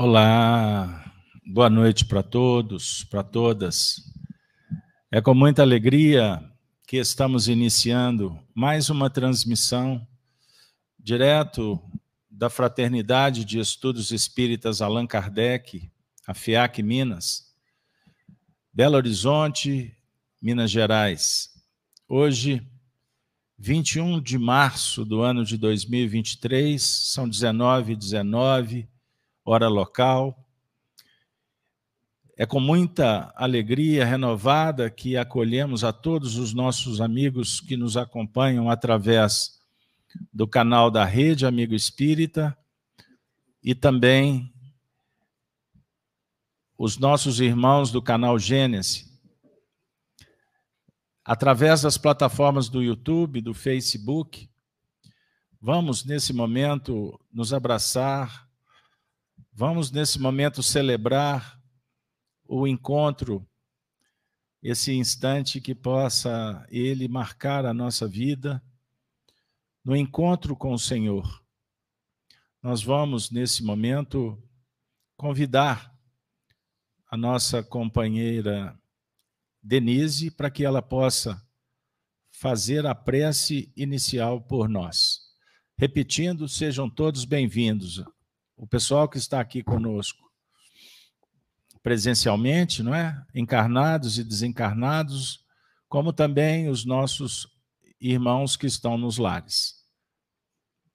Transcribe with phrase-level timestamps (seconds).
[0.00, 1.12] Olá,
[1.44, 3.96] boa noite para todos, para todas.
[5.10, 6.40] É com muita alegria
[6.86, 10.06] que estamos iniciando mais uma transmissão
[10.96, 11.82] direto
[12.30, 15.90] da Fraternidade de Estudos Espíritas Allan Kardec,
[16.28, 17.52] a FIAC Minas,
[18.72, 19.92] Belo Horizonte,
[20.40, 21.50] Minas Gerais.
[22.08, 22.64] Hoje,
[23.58, 28.97] 21 de março do ano de 2023, são 19 e 19
[29.48, 30.44] hora local.
[32.36, 38.70] É com muita alegria renovada que acolhemos a todos os nossos amigos que nos acompanham
[38.70, 39.58] através
[40.32, 42.56] do canal da Rede Amigo Espírita
[43.62, 44.52] e também
[46.76, 49.08] os nossos irmãos do canal Gênesis.
[51.24, 54.48] Através das plataformas do YouTube, do Facebook,
[55.60, 58.47] vamos nesse momento nos abraçar
[59.60, 61.60] Vamos, nesse momento, celebrar
[62.46, 63.44] o encontro,
[64.62, 68.62] esse instante que possa ele marcar a nossa vida
[69.84, 71.44] no encontro com o Senhor.
[72.62, 74.40] Nós vamos, nesse momento,
[75.16, 75.92] convidar
[77.10, 78.80] a nossa companheira
[79.60, 81.44] Denise para que ela possa
[82.30, 85.18] fazer a prece inicial por nós.
[85.76, 88.04] Repetindo, sejam todos bem-vindos
[88.58, 90.28] o pessoal que está aqui conosco
[91.80, 93.24] presencialmente, não é?
[93.32, 95.46] Encarnados e desencarnados,
[95.88, 97.46] como também os nossos
[98.00, 99.86] irmãos que estão nos lares.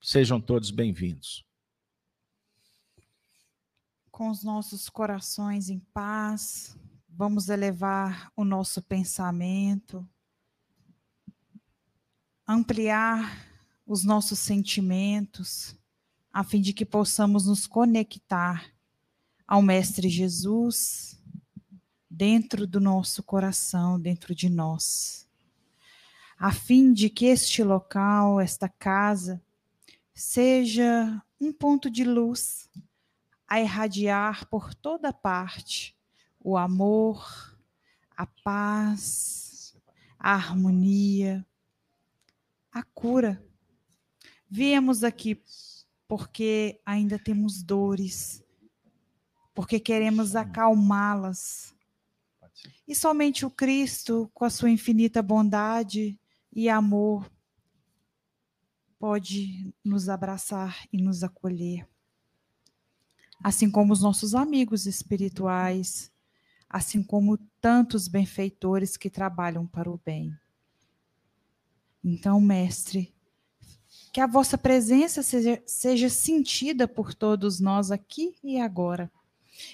[0.02, 1.46] Sejam todos bem-vindos.
[4.12, 6.78] Com os nossos corações em paz,
[7.08, 10.08] vamos elevar o nosso pensamento,
[12.46, 13.48] ampliar
[13.86, 15.76] os nossos sentimentos
[16.34, 18.74] a fim de que possamos nos conectar
[19.48, 21.22] ao Mestre Jesus
[22.10, 25.30] dentro do nosso coração, dentro de nós,
[26.38, 29.40] a fim de que este local, esta casa,
[30.12, 32.68] seja um ponto de luz
[33.48, 35.96] a irradiar por toda parte
[36.40, 37.56] o amor,
[38.18, 39.76] a paz,
[40.18, 41.46] a harmonia,
[42.72, 43.44] a cura.
[44.50, 45.42] Viemos aqui
[46.08, 48.44] porque ainda temos dores,
[49.54, 51.76] porque queremos acalmá-las.
[52.88, 56.20] E somente o Cristo, com a sua infinita bondade
[56.52, 57.30] e amor,
[59.00, 61.88] pode nos abraçar e nos acolher.
[63.44, 66.12] Assim como os nossos amigos espirituais,
[66.70, 70.34] assim como tantos benfeitores que trabalham para o bem.
[72.04, 73.13] Então, mestre,
[74.14, 79.12] que a vossa presença seja, seja sentida por todos nós aqui e agora.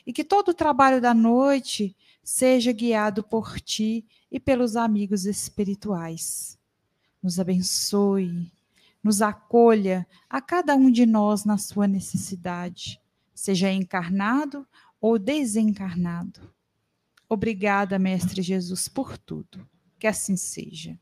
[0.08, 6.58] E que todo o trabalho da noite seja guiado por ti e pelos amigos espirituais.
[7.22, 8.50] Nos abençoe,
[9.04, 12.98] nos acolha a cada um de nós na sua necessidade,
[13.36, 14.66] seja encarnado
[15.02, 16.50] ou desencarnado.
[17.28, 19.68] Obrigada, Mestre Jesus, por tudo.
[20.00, 20.98] Que assim seja.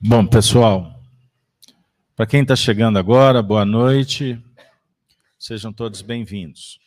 [0.00, 0.95] Bom, pessoal,
[2.16, 4.42] para quem está chegando agora, boa noite.
[5.38, 6.78] Sejam todos bem-vindos.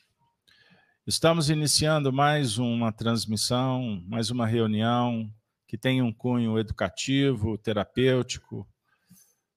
[1.05, 5.31] Estamos iniciando mais uma transmissão, mais uma reunião
[5.67, 8.67] que tem um cunho educativo, terapêutico,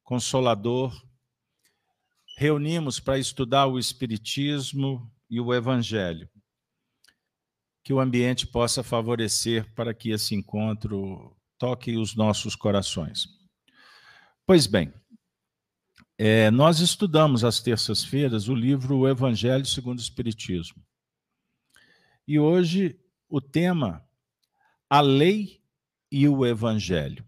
[0.04, 0.94] consolador.
[2.36, 6.28] Reunimos para estudar o Espiritismo e o Evangelho.
[7.82, 13.26] Que o ambiente possa favorecer para que esse encontro toque os nossos corações.
[14.44, 14.92] Pois bem,
[16.24, 20.80] é, nós estudamos às terças-feiras o livro O Evangelho segundo o Espiritismo.
[22.28, 22.96] E hoje
[23.28, 24.08] o tema
[24.88, 25.60] A Lei
[26.12, 27.26] e o Evangelho.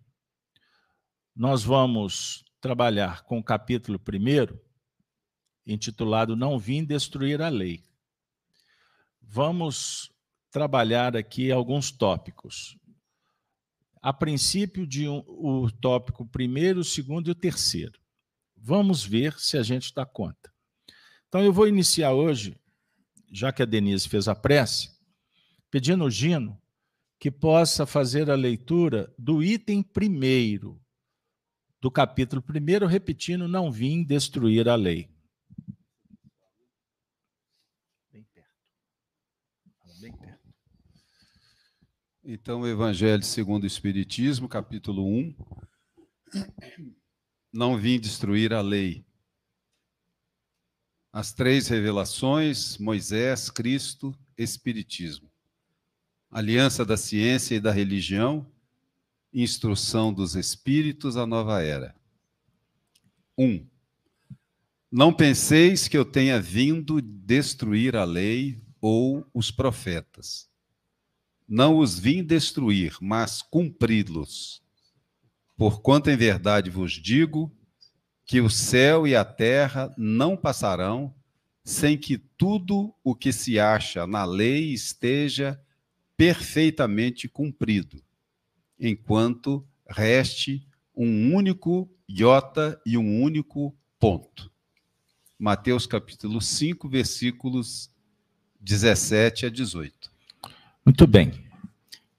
[1.35, 4.61] Nós vamos trabalhar com o capítulo primeiro,
[5.67, 7.83] intitulado Não Vim Destruir a Lei.
[9.21, 10.13] Vamos
[10.53, 12.79] trabalhar aqui alguns tópicos.
[14.01, 18.04] A princípio, de um, o tópico primeiro, o segundo e o terceiro.
[18.67, 20.51] Vamos ver se a gente dá conta.
[21.29, 22.59] Então, eu vou iniciar hoje,
[23.31, 24.89] já que a Denise fez a prece,
[25.71, 26.59] pedindo ao Gino
[27.19, 30.81] que possa fazer a leitura do item primeiro
[31.79, 35.11] do capítulo primeiro, repetindo: Não vim destruir a lei.
[38.11, 38.49] Bem perto.
[40.01, 40.55] Bem perto.
[42.25, 45.37] Então, o Evangelho segundo o Espiritismo, capítulo 1
[47.55, 49.05] não vim destruir a lei.
[51.13, 55.31] As três revelações: Moisés, Cristo, Espiritismo.
[56.29, 58.45] Aliança da ciência e da religião,
[59.33, 61.95] instrução dos espíritos, a nova era.
[63.39, 63.45] 1.
[63.45, 63.67] Um,
[64.91, 70.51] não penseis que eu tenha vindo destruir a lei ou os profetas.
[71.47, 74.64] Não os vim destruir, mas cumpri-los.
[75.57, 77.53] Porquanto em verdade vos digo
[78.27, 81.15] que o céu e a terra não passarão
[81.63, 85.61] sem que tudo o que se acha na lei esteja
[86.17, 88.03] perfeitamente cumprido,
[88.79, 94.53] enquanto reste um único iota e um único ponto.
[95.39, 97.91] Mateus capítulo 5, versículos
[98.61, 100.11] 17 a 18.
[100.85, 101.33] Muito bem.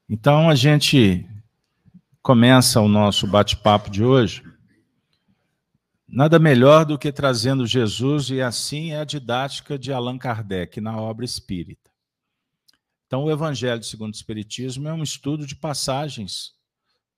[0.09, 1.25] Então a gente
[2.25, 4.43] começa o nosso bate-papo de hoje.
[6.07, 10.99] Nada melhor do que trazendo Jesus, e assim é a didática de Allan Kardec na
[10.99, 11.91] obra espírita.
[13.05, 16.53] Então, o Evangelho segundo o Espiritismo é um estudo de passagens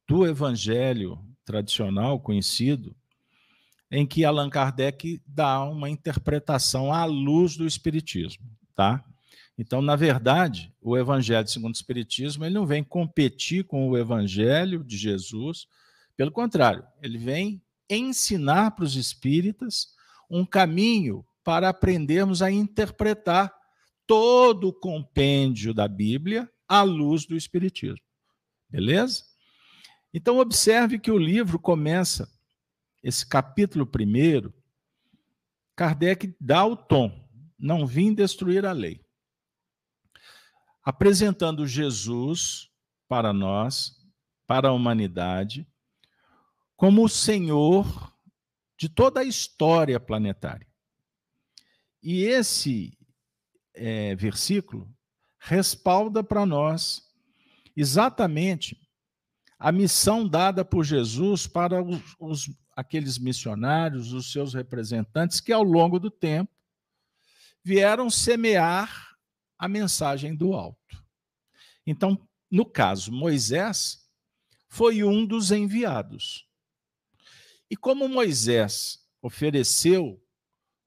[0.05, 2.93] do Evangelho tradicional, conhecido,
[3.89, 8.43] em que Allan Kardec dá uma interpretação à luz do Espiritismo,
[8.75, 9.05] tá?
[9.57, 14.83] Então, na verdade, o Evangelho segundo o Espiritismo ele não vem competir com o Evangelho
[14.83, 15.67] de Jesus,
[16.15, 19.95] pelo contrário, ele vem ensinar para os espíritas
[20.29, 23.53] um caminho para aprendermos a interpretar
[24.05, 28.01] todo o compêndio da Bíblia à luz do Espiritismo.
[28.69, 29.23] Beleza?
[30.13, 32.29] Então, observe que o livro começa
[33.03, 34.53] esse capítulo primeiro,
[35.75, 37.25] Kardec dá o tom,
[37.57, 39.06] não vim destruir a lei.
[40.87, 42.69] Apresentando Jesus
[43.09, 43.97] para nós,
[44.47, 45.67] para a humanidade,
[46.77, 48.15] como o Senhor
[48.77, 50.65] de toda a história planetária.
[52.01, 52.97] E esse
[53.73, 54.89] é, versículo
[55.37, 57.03] respalda para nós
[57.75, 58.79] exatamente
[59.59, 65.63] a missão dada por Jesus para os, os, aqueles missionários, os seus representantes, que ao
[65.63, 66.49] longo do tempo
[67.61, 69.06] vieram semear
[69.57, 71.03] a mensagem do alto.
[71.85, 72.19] Então,
[72.49, 74.05] no caso, Moisés
[74.67, 76.45] foi um dos enviados.
[77.69, 80.21] E como Moisés ofereceu,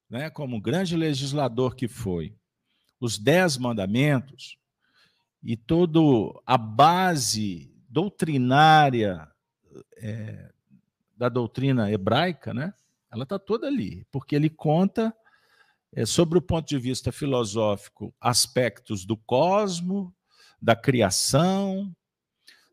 [0.08, 2.34] né, como grande legislador que foi,
[2.98, 4.58] os dez mandamentos
[5.42, 6.00] e toda
[6.44, 9.26] a base doutrinária
[9.96, 10.52] é,
[11.16, 12.74] da doutrina hebraica, né?
[13.10, 15.14] Ela está toda ali, porque ele conta
[15.92, 20.14] é, sobre o ponto de vista filosófico aspectos do cosmo,
[20.60, 21.94] da criação.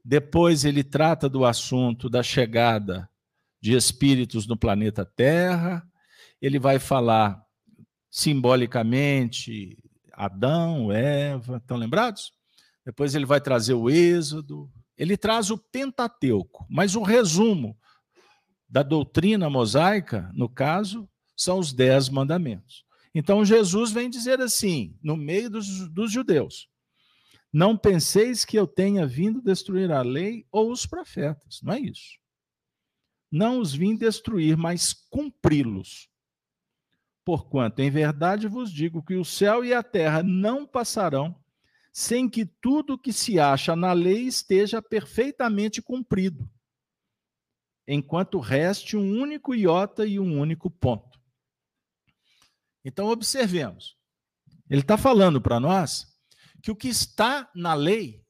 [0.03, 3.09] Depois ele trata do assunto da chegada
[3.61, 5.85] de espíritos no planeta Terra.
[6.41, 7.41] Ele vai falar
[8.09, 9.77] simbolicamente
[10.13, 12.31] Adão, Eva, estão lembrados?
[12.85, 14.71] Depois ele vai trazer o Êxodo.
[14.97, 17.77] Ele traz o Pentateuco, mas o resumo
[18.67, 22.86] da doutrina mosaica, no caso, são os dez mandamentos.
[23.17, 26.69] Então Jesus vem dizer assim, no meio dos, dos judeus:
[27.51, 31.59] Não penseis que eu tenha vindo destruir a lei ou os profetas.
[31.63, 32.19] Não é isso.
[33.31, 36.07] Não os vim destruir, mas cumpri-los.
[37.25, 41.35] Porquanto, em verdade vos digo que o céu e a terra não passarão
[41.91, 46.47] sem que tudo que se acha na lei esteja perfeitamente cumprido
[47.87, 51.06] enquanto reste um único iota e um único ponto.
[52.87, 53.97] Então, observemos.
[54.69, 56.07] Ele está falando para nós
[56.63, 58.25] que o que está na lei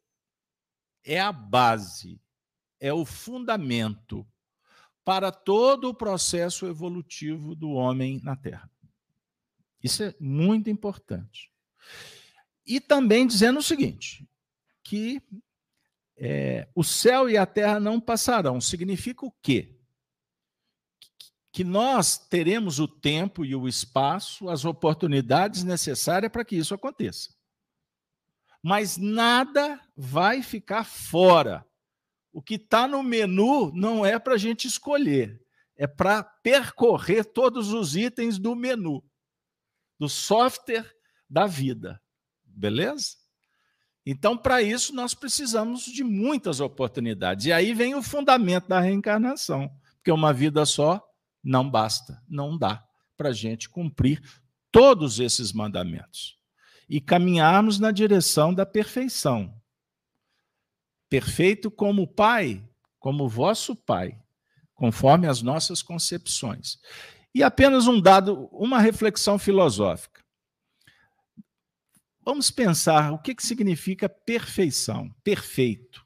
[1.05, 2.19] é a base,
[2.79, 4.27] é o fundamento
[5.05, 8.67] para todo o processo evolutivo do homem na Terra.
[9.83, 11.51] Isso é muito importante.
[12.65, 14.27] E também dizendo o seguinte:
[14.83, 15.21] que
[16.17, 18.59] é, o céu e a terra não passarão.
[18.59, 19.76] Significa o quê?
[21.57, 27.31] Que nós teremos o tempo e o espaço, as oportunidades necessárias para que isso aconteça.
[28.61, 31.65] Mas nada vai ficar fora.
[32.31, 35.43] O que está no menu não é para a gente escolher,
[35.75, 39.03] é para percorrer todos os itens do menu,
[39.97, 40.85] do software
[41.27, 41.99] da vida.
[42.45, 43.15] Beleza?
[44.05, 47.47] Então, para isso, nós precisamos de muitas oportunidades.
[47.47, 51.03] E aí vem o fundamento da reencarnação, porque uma vida só
[51.47, 52.85] não basta, não dá
[53.15, 54.21] para a gente cumprir
[54.69, 56.37] todos esses mandamentos
[56.89, 59.57] e caminharmos na direção da perfeição.
[61.09, 64.21] Perfeito como o Pai, como vosso Pai,
[64.75, 66.79] conforme as nossas concepções.
[67.33, 70.25] E apenas um dado, uma reflexão filosófica.
[72.25, 76.05] Vamos pensar o que, que significa perfeição, perfeito.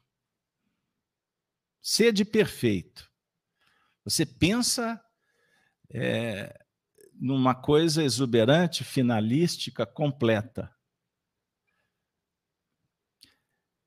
[1.80, 3.10] Sede perfeito.
[4.04, 5.02] Você pensa
[5.92, 6.58] é,
[7.14, 10.74] numa coisa exuberante, finalística, completa.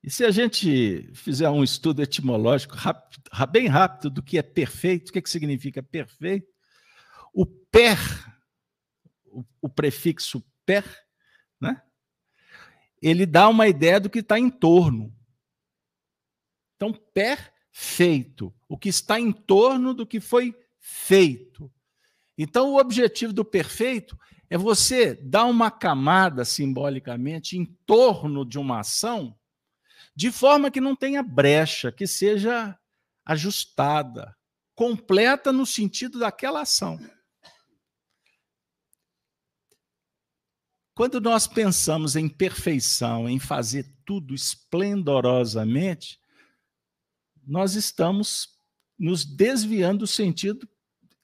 [0.03, 5.09] E se a gente fizer um estudo etimológico rápido, bem rápido do que é perfeito,
[5.09, 6.53] o que, que significa perfeito,
[7.33, 7.97] o per,
[9.25, 10.85] o, o prefixo per,
[11.59, 11.81] né?
[13.01, 15.11] ele dá uma ideia do que está em torno.
[16.75, 21.73] Então, perfeito, o que está em torno do que foi feito.
[22.37, 24.17] Então, o objetivo do perfeito
[24.49, 29.37] é você dar uma camada simbolicamente em torno de uma ação,
[30.15, 32.77] de forma que não tenha brecha, que seja
[33.25, 34.35] ajustada,
[34.75, 36.99] completa no sentido daquela ação.
[40.93, 46.19] Quando nós pensamos em perfeição, em fazer tudo esplendorosamente,
[47.45, 48.57] nós estamos
[48.97, 50.69] nos desviando do sentido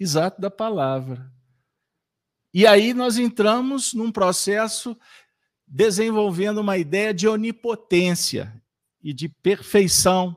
[0.01, 1.31] exato da palavra.
[2.53, 4.97] E aí nós entramos num processo
[5.67, 8.61] desenvolvendo uma ideia de onipotência
[9.01, 10.35] e de perfeição.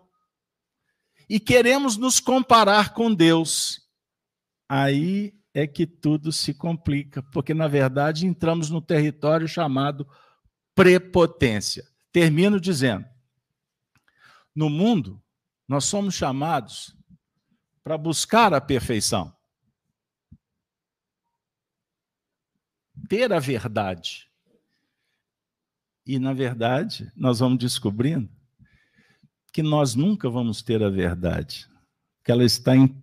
[1.29, 3.81] E queremos nos comparar com Deus.
[4.69, 10.07] Aí é que tudo se complica, porque na verdade entramos no território chamado
[10.75, 11.89] prepotência.
[12.13, 13.07] Termino dizendo:
[14.55, 15.21] no mundo,
[15.67, 16.95] nós somos chamados
[17.83, 19.34] para buscar a perfeição.
[23.09, 24.29] Ter a verdade.
[26.07, 28.29] E, na verdade, nós vamos descobrindo
[29.53, 31.69] que nós nunca vamos ter a verdade,
[32.25, 33.03] que ela está em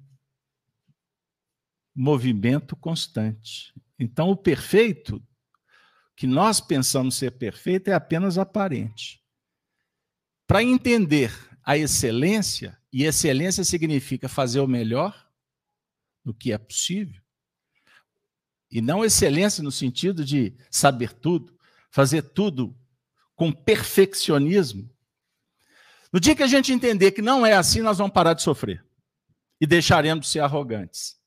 [1.95, 3.73] movimento constante.
[3.97, 5.21] Então, o perfeito,
[6.15, 9.21] que nós pensamos ser perfeito, é apenas aparente.
[10.45, 11.31] Para entender
[11.63, 15.29] a excelência, e excelência significa fazer o melhor
[16.23, 17.20] do que é possível,
[18.71, 21.53] e não excelência no sentido de saber tudo,
[21.89, 22.73] fazer tudo
[23.35, 24.89] com perfeccionismo.
[26.11, 28.85] No dia que a gente entender que não é assim, nós vamos parar de sofrer
[29.59, 31.19] e deixaremos de ser arrogantes.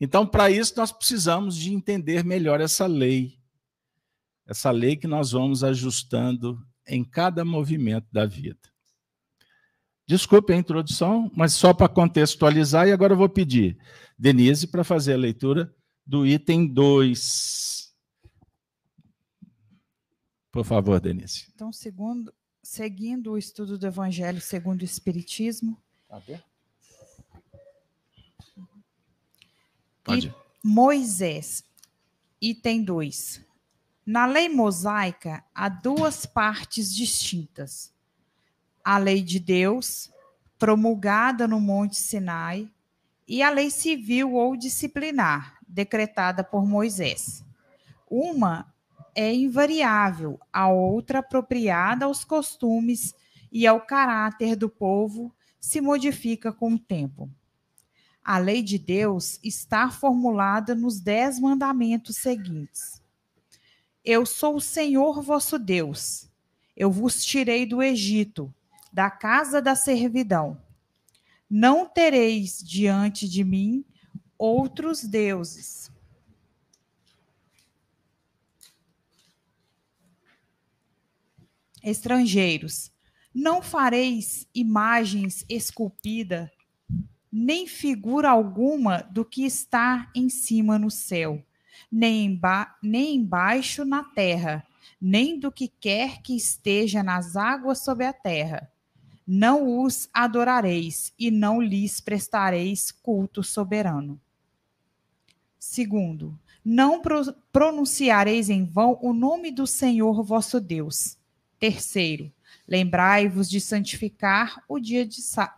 [0.00, 3.38] Então, para isso, nós precisamos de entender melhor essa lei.
[4.46, 8.60] Essa lei que nós vamos ajustando em cada movimento da vida.
[10.06, 13.76] Desculpe a introdução, mas só para contextualizar, e agora eu vou pedir
[14.18, 15.74] Denise para fazer a leitura
[16.08, 17.94] do item 2.
[20.50, 21.44] Por favor, Denise.
[21.54, 25.78] Então, segundo, seguindo o estudo do Evangelho segundo o Espiritismo.
[26.08, 26.22] Tá
[30.02, 30.34] Pode.
[30.64, 31.62] Moisés,
[32.40, 33.44] item 2.
[34.06, 37.92] Na lei mosaica, há duas partes distintas.
[38.82, 40.10] A lei de Deus,
[40.58, 42.72] promulgada no Monte Sinai,
[43.26, 47.44] e a lei civil ou disciplinar, decretada por Moisés.
[48.10, 48.72] Uma
[49.14, 53.14] é invariável, a outra apropriada aos costumes
[53.50, 57.30] e ao caráter do povo se modifica com o tempo.
[58.24, 63.02] A lei de Deus está formulada nos dez mandamentos seguintes.
[64.04, 66.28] Eu sou o Senhor vosso Deus.
[66.76, 68.54] Eu vos tirei do Egito,
[68.92, 70.60] da casa da servidão.
[71.50, 73.84] Não tereis diante de mim
[74.38, 75.90] outros deuses.
[81.82, 82.92] Estrangeiros,
[83.34, 86.48] não fareis imagens esculpidas,
[87.30, 91.44] nem figura alguma do que está em cima no céu,
[91.90, 94.66] nem, emba nem embaixo na terra,
[95.00, 98.70] nem do que quer que esteja nas águas sobre a terra.
[99.26, 104.20] Não os adorareis e não lhes prestareis culto soberano.
[105.58, 107.00] Segundo, não
[107.52, 111.16] pronunciareis em vão o nome do Senhor vosso Deus.
[111.58, 112.32] Terceiro,
[112.66, 115.08] lembrai-vos de santificar o dia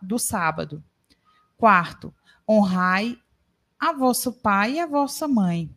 [0.01, 0.83] do sábado.
[1.57, 2.13] Quarto,
[2.47, 3.17] honrai
[3.79, 5.69] a vosso pai e a vossa mãe,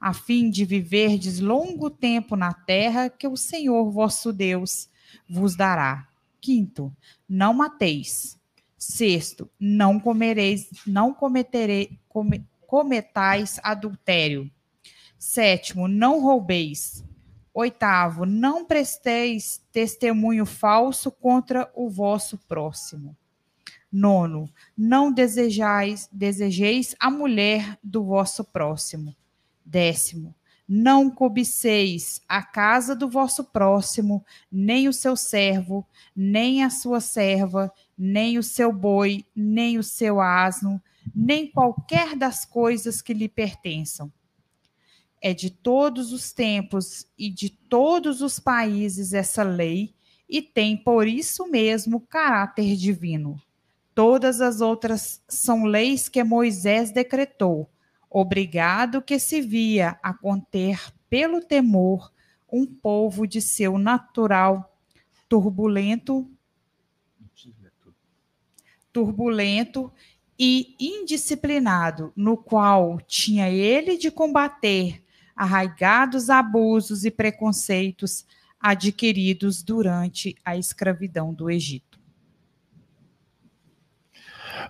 [0.00, 4.88] a fim de viverdes longo tempo na terra que o Senhor vosso Deus
[5.28, 6.08] vos dará.
[6.40, 6.94] Quinto,
[7.28, 8.38] não mateis.
[8.76, 14.50] Sexto, não comereis, não cometerei, come, cometais adultério.
[15.18, 17.04] Sétimo, não roubeis.
[17.52, 23.14] Oitavo, não presteis testemunho falso contra o vosso próximo.
[23.92, 29.14] Nono, não desejais, desejeis a mulher do vosso próximo.
[29.62, 30.34] Décimo,
[30.66, 35.86] não cobiceis a casa do vosso próximo, nem o seu servo,
[36.16, 40.82] nem a sua serva, nem o seu boi, nem o seu asno,
[41.14, 44.12] nem qualquer das coisas que lhe pertençam.
[45.20, 49.94] É de todos os tempos e de todos os países essa lei,
[50.28, 53.40] e tem por isso mesmo caráter divino.
[53.94, 57.70] Todas as outras são leis que Moisés decretou,
[58.08, 62.10] obrigado que se via a conter pelo temor
[62.50, 64.76] um povo de seu natural
[65.28, 66.30] turbulento
[68.92, 69.90] turbulento
[70.44, 75.00] e indisciplinado, no qual tinha ele de combater
[75.36, 78.26] arraigados abusos e preconceitos
[78.60, 81.96] adquiridos durante a escravidão do Egito.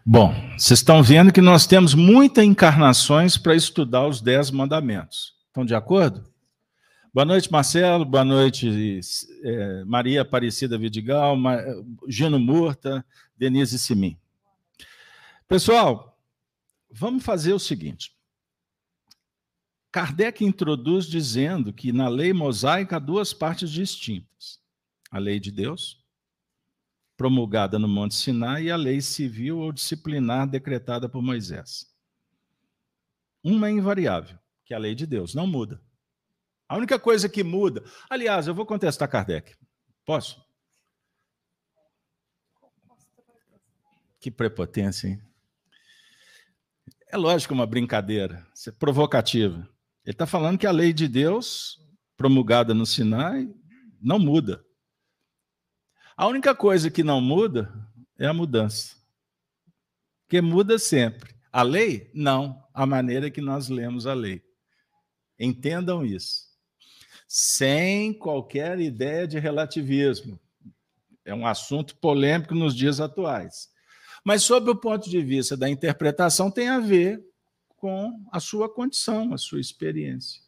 [0.05, 5.33] Bom, vocês estão vendo que nós temos muitas encarnações para estudar os dez mandamentos.
[5.47, 6.23] Estão de acordo?
[7.15, 8.05] Boa noite, Marcelo.
[8.05, 9.01] Boa noite,
[9.43, 11.35] é, Maria Aparecida Vidigal,
[12.07, 13.03] Gino Murta,
[13.39, 14.19] Denise Simin.
[15.53, 16.19] Pessoal,
[16.91, 18.17] vamos fazer o seguinte.
[19.93, 24.59] Kardec introduz dizendo que na lei mosaica há duas partes distintas:
[25.11, 26.03] a lei de Deus
[27.19, 31.95] promulgada no Monte Sinai, e a lei civil ou disciplinar decretada por Moisés.
[33.45, 35.83] Uma é invariável, que é a lei de Deus, não muda.
[36.67, 37.85] A única coisa que muda.
[38.09, 39.55] Aliás, eu vou contestar Kardec.
[40.07, 40.43] Posso?
[44.19, 45.32] Que prepotência, hein?
[47.13, 49.69] É lógico uma brincadeira, isso é provocativa.
[50.03, 51.79] Ele está falando que a lei de Deus,
[52.17, 53.55] promulgada no Sinai,
[54.01, 54.65] não muda.
[56.17, 57.71] A única coisa que não muda
[58.19, 58.97] é a mudança.
[60.27, 61.35] Que muda sempre.
[61.53, 62.11] A lei?
[62.15, 62.67] Não.
[62.73, 64.43] A maneira que nós lemos a lei.
[65.39, 66.47] Entendam isso.
[67.29, 70.41] Sem qualquer ideia de relativismo.
[71.27, 73.71] É um assunto polêmico nos dias atuais.
[74.25, 77.25] Mas, sob o ponto de vista da interpretação, tem a ver
[77.77, 80.41] com a sua condição, a sua experiência.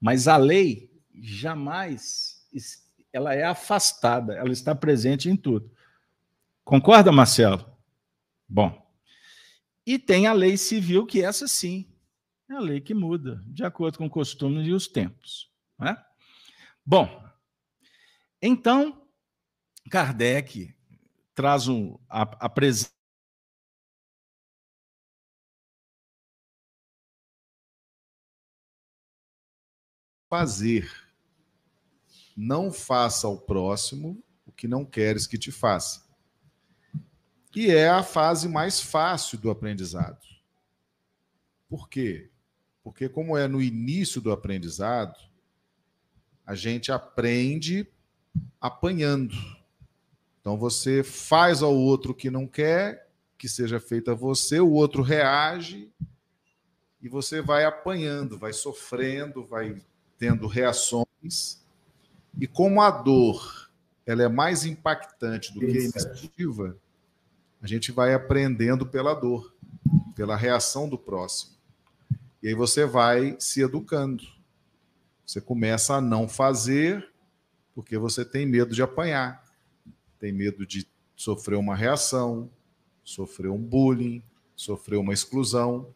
[0.00, 2.44] Mas a lei jamais
[3.12, 5.70] ela é afastada, ela está presente em tudo.
[6.64, 7.64] Concorda, Marcelo?
[8.48, 8.84] Bom.
[9.86, 11.88] E tem a lei civil, que essa sim
[12.50, 15.50] é a lei que muda, de acordo com costumes e os tempos.
[15.78, 15.96] Né?
[16.84, 17.24] Bom,
[18.42, 19.06] então,
[19.90, 20.74] Kardec
[21.34, 22.92] traz um, a, a presença.
[30.30, 30.90] Fazer
[32.36, 36.04] não faça ao próximo o que não queres que te faça.
[37.50, 40.26] Que é a fase mais fácil do aprendizado.
[41.68, 42.30] Por quê?
[42.82, 45.18] Porque, como é no início do aprendizado,
[46.44, 47.86] a gente aprende
[48.60, 49.34] apanhando.
[50.44, 54.72] Então, você faz ao outro o que não quer que seja feito a você, o
[54.72, 55.90] outro reage
[57.00, 59.82] e você vai apanhando, vai sofrendo, vai
[60.18, 61.64] tendo reações
[62.38, 63.70] e como a dor
[64.04, 66.76] ela é mais impactante do que a iniciativa,
[67.62, 69.54] a gente vai aprendendo pela dor,
[70.14, 71.54] pela reação do próximo.
[72.42, 74.24] E aí você vai se educando.
[75.24, 77.10] Você começa a não fazer
[77.74, 79.43] porque você tem medo de apanhar,
[80.24, 82.50] tem medo de sofrer uma reação,
[83.02, 84.22] sofrer um bullying,
[84.56, 85.94] sofrer uma exclusão.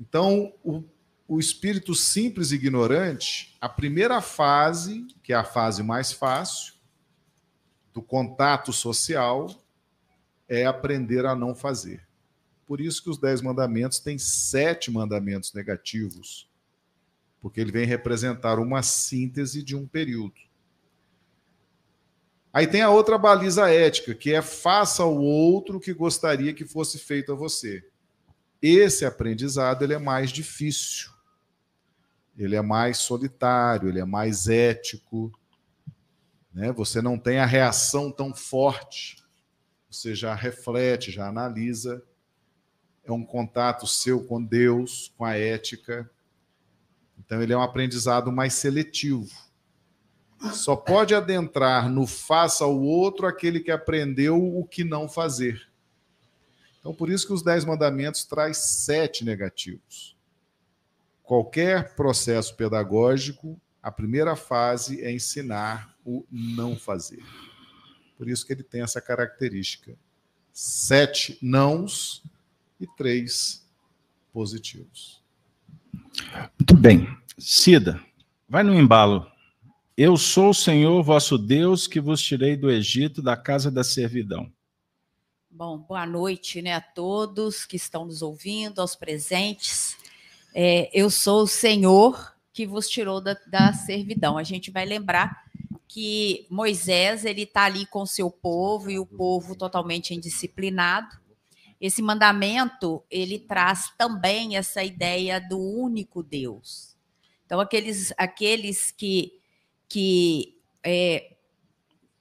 [0.00, 0.82] Então, o
[1.28, 6.74] o espírito simples e ignorante, a primeira fase, que é a fase mais fácil,
[7.92, 9.50] do contato social,
[10.48, 12.06] é aprender a não fazer.
[12.64, 16.48] Por isso que os dez mandamentos têm sete mandamentos negativos,
[17.40, 20.45] porque ele vem representar uma síntese de um período.
[22.56, 26.64] Aí tem a outra baliza ética, que é faça ao outro o que gostaria que
[26.64, 27.84] fosse feito a você.
[28.62, 31.16] Esse aprendizado ele é mais difícil
[32.36, 35.32] ele é mais solitário, ele é mais ético,
[36.52, 36.70] né?
[36.72, 39.24] Você não tem a reação tão forte,
[39.90, 42.02] você já reflete, já analisa.
[43.04, 46.10] É um contato seu com Deus, com a ética.
[47.18, 49.30] Então ele é um aprendizado mais seletivo.
[50.52, 55.68] Só pode adentrar no faça ao outro aquele que aprendeu o que não fazer.
[56.80, 60.16] Então por isso que os dez mandamentos traz sete negativos
[61.26, 67.22] qualquer processo pedagógico, a primeira fase é ensinar o não fazer.
[68.16, 69.94] Por isso que ele tem essa característica
[70.52, 72.22] sete nãos
[72.80, 73.68] e três
[74.32, 75.22] positivos.
[76.58, 77.06] Muito bem.
[77.36, 78.00] Cida,
[78.48, 79.30] vai no embalo.
[79.98, 84.52] Eu sou o Senhor vosso Deus que vos tirei do Egito, da casa da servidão.
[85.50, 89.96] Bom, boa noite né, a todos que estão nos ouvindo, aos presentes.
[90.54, 94.36] É, eu sou o Senhor que vos tirou da, da servidão.
[94.36, 95.46] A gente vai lembrar
[95.88, 101.08] que Moisés ele está ali com seu povo e o povo totalmente indisciplinado.
[101.80, 106.94] Esse mandamento ele traz também essa ideia do único Deus.
[107.46, 109.40] Então aqueles aqueles que
[109.88, 111.36] que é,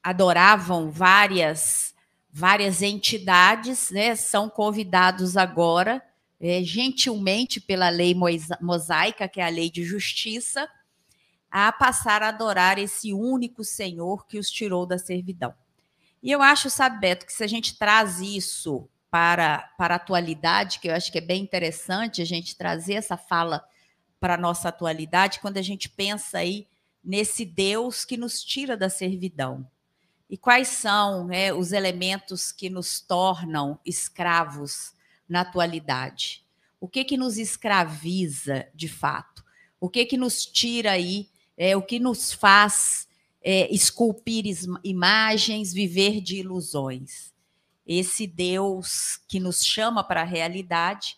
[0.03, 1.93] adoravam várias
[2.37, 6.03] várias entidades, né, são convidados agora
[6.39, 8.13] é, gentilmente pela lei
[8.59, 10.69] mosaica, que é a lei de justiça,
[11.49, 15.53] a passar a adorar esse único Senhor que os tirou da servidão.
[16.21, 20.79] E eu acho, sabe, Beto, que se a gente traz isso para, para a atualidade,
[20.79, 23.63] que eu acho que é bem interessante a gente trazer essa fala
[24.19, 26.67] para a nossa atualidade, quando a gente pensa aí
[27.05, 29.69] nesse Deus que nos tira da servidão.
[30.29, 34.93] E quais são né, os elementos que nos tornam escravos
[35.29, 36.43] na atualidade?
[36.79, 39.43] O que que nos escraviza de fato?
[39.79, 43.07] O que que nos tira aí é, o que nos faz
[43.41, 44.45] é, esculpir
[44.83, 47.33] imagens, viver de ilusões.
[47.85, 51.17] Esse Deus que nos chama para a realidade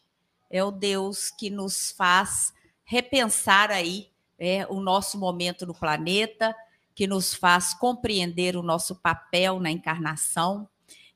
[0.49, 6.55] é o Deus que nos faz repensar aí é, o nosso momento no planeta,
[6.93, 10.67] que nos faz compreender o nosso papel na encarnação.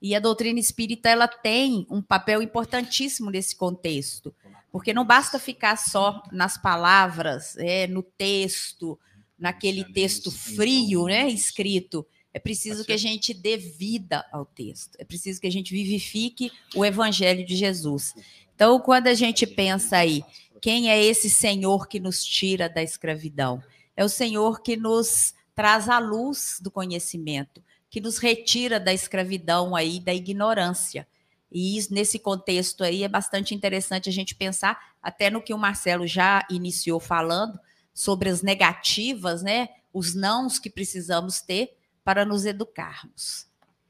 [0.02, 4.34] E a doutrina espírita ela tem um papel importantíssimo nesse contexto,
[4.72, 9.00] porque não basta ficar só nas palavras, é, no texto,
[9.38, 12.06] naquele texto frio, né, escrito.
[12.34, 14.96] É preciso que a gente dê vida ao texto.
[14.98, 18.14] É preciso que a gente vivifique o evangelho de Jesus.
[18.56, 20.24] Então, quando a gente pensa aí,
[20.62, 23.62] quem é esse Senhor que nos tira da escravidão?
[23.98, 29.76] É o Senhor que nos traz a luz do conhecimento, que nos retira da escravidão
[29.76, 31.08] aí, da ignorância.
[31.52, 36.06] E nesse contexto aí é bastante interessante a gente pensar até no que o Marcelo
[36.06, 37.60] já iniciou falando,
[37.94, 39.68] sobre as negativas, né?
[39.92, 43.48] Os nãos que precisamos ter para nos educarmos.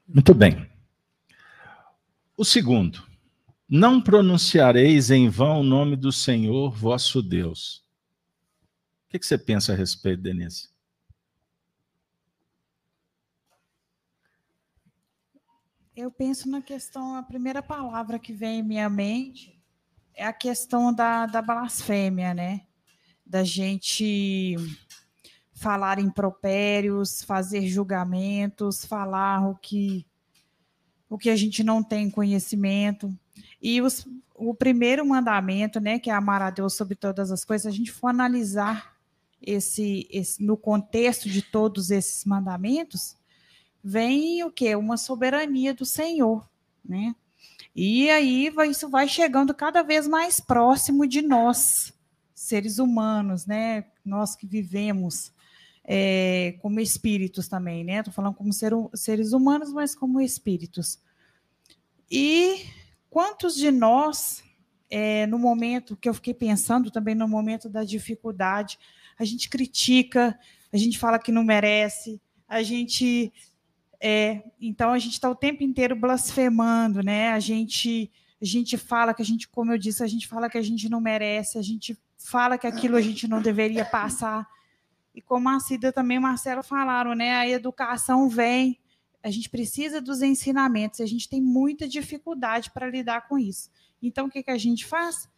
[0.08, 0.68] Muito bem.
[2.36, 3.06] O segundo,
[3.74, 7.82] não pronunciareis em vão o nome do Senhor vosso Deus.
[9.06, 10.68] O que você pensa a respeito, Denise?
[15.96, 19.58] Eu penso na questão, a primeira palavra que vem em minha mente
[20.14, 22.66] é a questão da, da blasfêmia, né?
[23.24, 24.54] da gente
[25.54, 30.06] falar impropérios, fazer julgamentos, falar o que
[31.08, 33.18] o que a gente não tem conhecimento.
[33.62, 37.66] E os, o primeiro mandamento, né, que é amar a Deus sobre todas as coisas,
[37.72, 38.96] a gente for analisar
[39.40, 43.16] esse, esse no contexto de todos esses mandamentos,
[43.82, 44.74] vem o que?
[44.74, 46.48] Uma soberania do Senhor,
[46.84, 47.14] né?
[47.74, 51.92] E aí vai, isso vai chegando cada vez mais próximo de nós,
[52.34, 53.86] seres humanos, né?
[54.04, 55.32] Nós que vivemos
[55.84, 57.98] é, como espíritos também, né?
[57.98, 61.00] Estou falando como ser, seres humanos, mas como espíritos.
[62.10, 62.66] E
[63.12, 64.42] quantos de nós,
[64.88, 68.78] é, no momento que eu fiquei pensando também no momento da dificuldade,
[69.18, 70.38] a gente critica,
[70.72, 73.30] a gente fala que não merece, a gente
[74.00, 77.32] é, então a gente está o tempo inteiro blasfemando, né?
[77.32, 80.56] A gente a gente fala que a gente, como eu disse, a gente fala que
[80.56, 84.48] a gente não merece, a gente fala que aquilo a gente não deveria passar.
[85.14, 87.36] E como a Cida também, o Marcelo falaram, né?
[87.36, 88.80] A educação vem,
[89.22, 93.70] a gente precisa dos ensinamentos, a gente tem muita dificuldade para lidar com isso.
[94.02, 95.28] Então, o que, que a gente faz?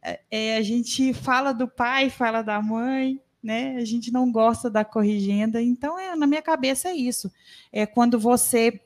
[0.00, 3.76] É, é, a gente fala do pai, fala da mãe, né?
[3.76, 5.60] A gente não gosta da corrigenda.
[5.60, 7.30] Então, é, na minha cabeça é isso.
[7.72, 8.80] É quando você.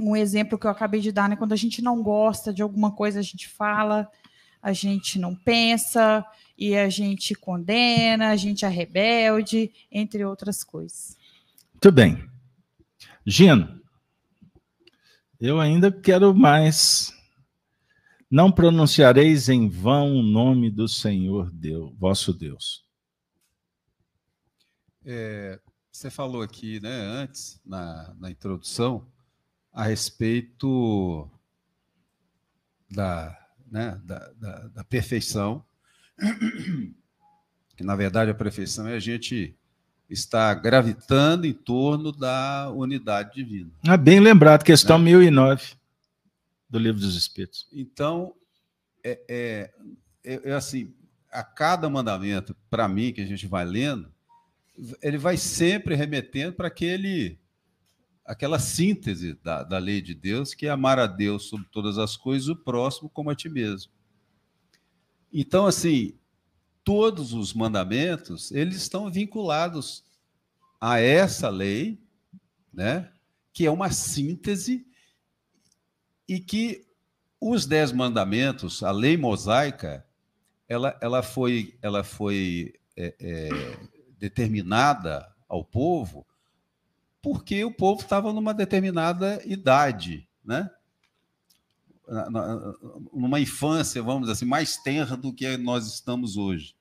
[0.00, 1.36] Um exemplo que eu acabei de dar, né?
[1.36, 4.10] Quando a gente não gosta de alguma coisa, a gente fala,
[4.62, 6.24] a gente não pensa,
[6.56, 11.16] e a gente condena, a gente é rebelde, entre outras coisas.
[11.74, 12.31] Muito bem.
[13.26, 13.80] Gino,
[15.40, 17.12] eu ainda quero mais.
[18.30, 22.84] Não pronunciareis em vão o nome do Senhor Deus, vosso Deus.
[25.04, 29.06] É, você falou aqui, né, antes, na, na introdução,
[29.72, 31.30] a respeito
[32.90, 35.64] da, né, da, da, da perfeição
[37.76, 39.56] que na verdade a perfeição é a gente
[40.12, 43.70] estar gravitando em torno da unidade divina.
[43.86, 45.04] Ah, bem lembrado, questão né?
[45.04, 45.74] 1009.
[46.68, 47.66] do Livro dos Espíritos.
[47.72, 48.34] Então,
[49.02, 49.70] é, é,
[50.24, 50.94] é, é assim,
[51.30, 54.12] a cada mandamento, para mim, que a gente vai lendo,
[55.02, 57.38] ele vai sempre remetendo para aquele
[58.24, 62.16] aquela síntese da, da lei de Deus, que é amar a Deus sobre todas as
[62.16, 63.90] coisas, o próximo como a ti mesmo.
[65.32, 66.14] Então, assim,
[66.84, 70.04] todos os mandamentos, eles estão vinculados
[70.80, 72.00] a essa lei,
[72.72, 73.10] né?
[73.52, 74.86] que é uma síntese
[76.28, 76.86] e que
[77.40, 80.06] os dez mandamentos, a lei mosaica,
[80.68, 83.48] ela, ela foi, ela foi é, é,
[84.18, 86.26] determinada ao povo
[87.22, 90.68] porque o povo estava numa determinada idade, né?
[93.12, 96.74] Numa infância, vamos dizer assim, mais tenra do que nós estamos hoje.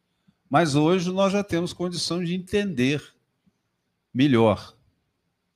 [0.50, 3.14] Mas hoje nós já temos condição de entender
[4.14, 4.76] melhor.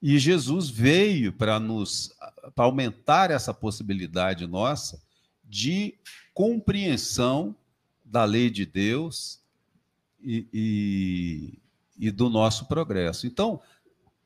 [0.02, 2.14] E Jesus veio para nos
[2.56, 5.02] para aumentar essa possibilidade nossa
[5.44, 5.96] de
[6.34, 7.56] compreensão
[8.04, 9.42] da lei de Deus
[10.22, 11.60] e, e,
[12.08, 13.26] e do nosso progresso.
[13.26, 13.60] Então,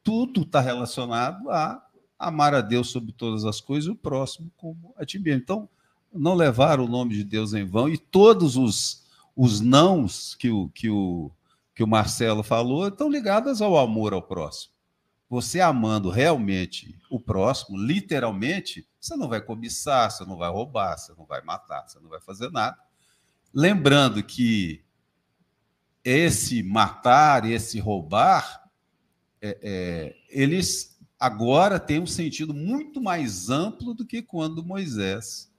[0.03, 1.88] tudo está relacionado a
[2.19, 5.41] amar a Deus sobre todas as coisas e o próximo como a ti mesmo.
[5.41, 5.69] Então,
[6.13, 9.05] não levar o nome de Deus em vão e todos os,
[9.35, 11.31] os nãos que o, que, o,
[11.73, 14.73] que o Marcelo falou estão ligados ao amor ao próximo.
[15.29, 21.13] Você amando realmente o próximo, literalmente, você não vai cobiçar, você não vai roubar, você
[21.15, 22.77] não vai matar, você não vai fazer nada.
[23.53, 24.83] Lembrando que
[26.03, 28.67] esse matar, esse roubar,
[29.39, 35.51] é, é, eles agora têm um sentido muito mais amplo do que quando Moisés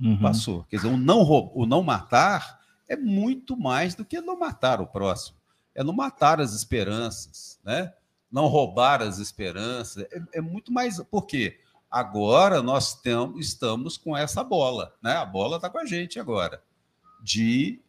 [0.00, 0.18] uhum.
[0.18, 0.64] passou.
[0.64, 1.22] Quer dizer, o não,
[1.54, 5.36] o não matar é muito mais do que não matar o próximo.
[5.74, 7.92] É não matar as esperanças, né?
[8.30, 10.04] não roubar as esperanças.
[10.10, 10.98] É, é muito mais.
[11.04, 11.58] Por quê?
[11.90, 15.12] Agora nós tem, estamos com essa bola, né?
[15.12, 16.62] A bola está com a gente agora,
[17.22, 17.80] de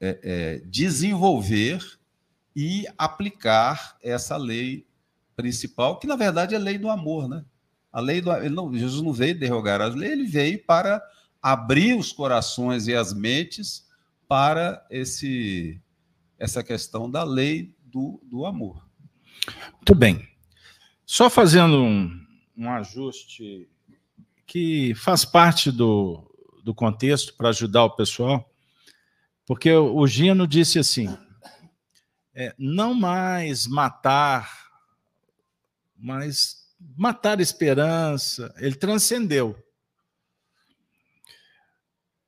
[0.00, 1.98] é, é, desenvolver
[2.54, 4.86] e aplicar essa lei
[5.38, 7.44] principal, que na verdade é a lei do amor, né?
[7.92, 11.00] A lei do não, Jesus não veio derrogar a lei, ele veio para
[11.40, 13.86] abrir os corações e as mentes
[14.26, 15.80] para esse
[16.36, 18.84] essa questão da lei do, do amor.
[19.74, 20.28] Muito bem.
[21.06, 22.10] Só fazendo um,
[22.56, 23.68] um ajuste
[24.44, 26.28] que faz parte do,
[26.64, 28.52] do contexto para ajudar o pessoal,
[29.46, 31.16] porque o Gino disse assim:
[32.34, 34.67] é, não mais matar
[35.98, 39.60] mas matar a esperança, ele transcendeu.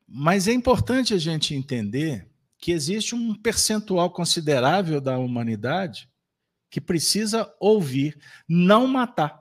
[0.06, 2.28] Mas é importante a gente entender
[2.58, 6.10] que existe um percentual considerável da humanidade
[6.68, 9.40] que precisa ouvir, não matar.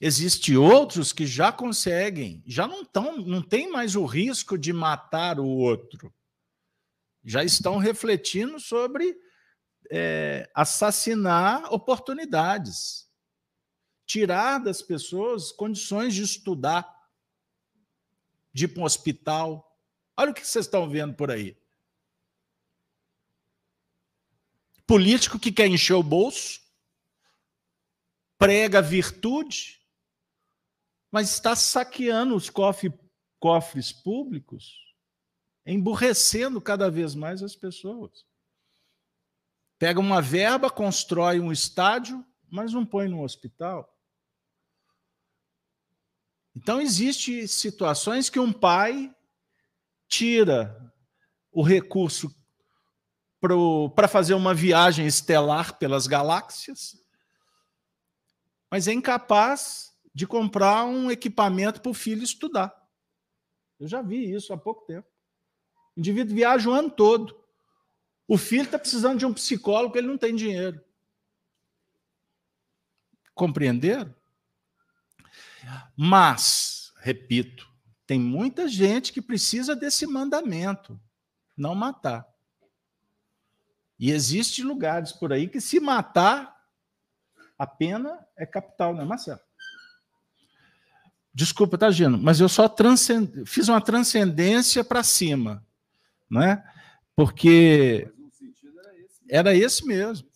[0.00, 5.40] Existem outros que já conseguem, já não estão, não tem mais o risco de matar
[5.40, 6.12] o outro.
[7.24, 9.16] Já estão refletindo sobre
[9.90, 13.10] é, assassinar oportunidades,
[14.04, 16.94] tirar das pessoas condições de estudar,
[18.52, 19.76] de ir para um hospital.
[20.16, 21.56] Olha o que vocês estão vendo por aí.
[24.86, 26.60] Político que quer encher o bolso,
[28.38, 29.80] prega virtude,
[31.10, 32.92] mas está saqueando os cofre,
[33.40, 34.94] cofres públicos,
[35.66, 38.24] emburrecendo cada vez mais as pessoas.
[39.78, 43.92] Pega uma verba, constrói um estádio, mas não põe no hospital.
[46.54, 49.14] Então, existem situações que um pai
[50.08, 50.92] tira
[51.52, 52.34] o recurso
[53.94, 56.96] para fazer uma viagem estelar pelas galáxias,
[58.70, 62.74] mas é incapaz de comprar um equipamento para o filho estudar.
[63.78, 65.06] Eu já vi isso há pouco tempo.
[65.94, 67.45] O indivíduo viaja o ano todo.
[68.28, 70.80] O filho está precisando de um psicólogo, ele não tem dinheiro.
[73.34, 74.14] Compreenderam?
[75.96, 77.68] Mas, repito,
[78.06, 81.00] tem muita gente que precisa desse mandamento,
[81.56, 82.26] não matar.
[83.98, 86.56] E existem lugares por aí que, se matar,
[87.58, 89.40] a pena é capital, não é, Marcelo?
[91.32, 93.44] Desculpa, tá, Gino, mas eu só transcend...
[93.44, 95.66] fiz uma transcendência para cima,
[96.30, 96.64] não é?
[97.14, 98.10] Porque
[99.30, 100.28] era esse mesmo.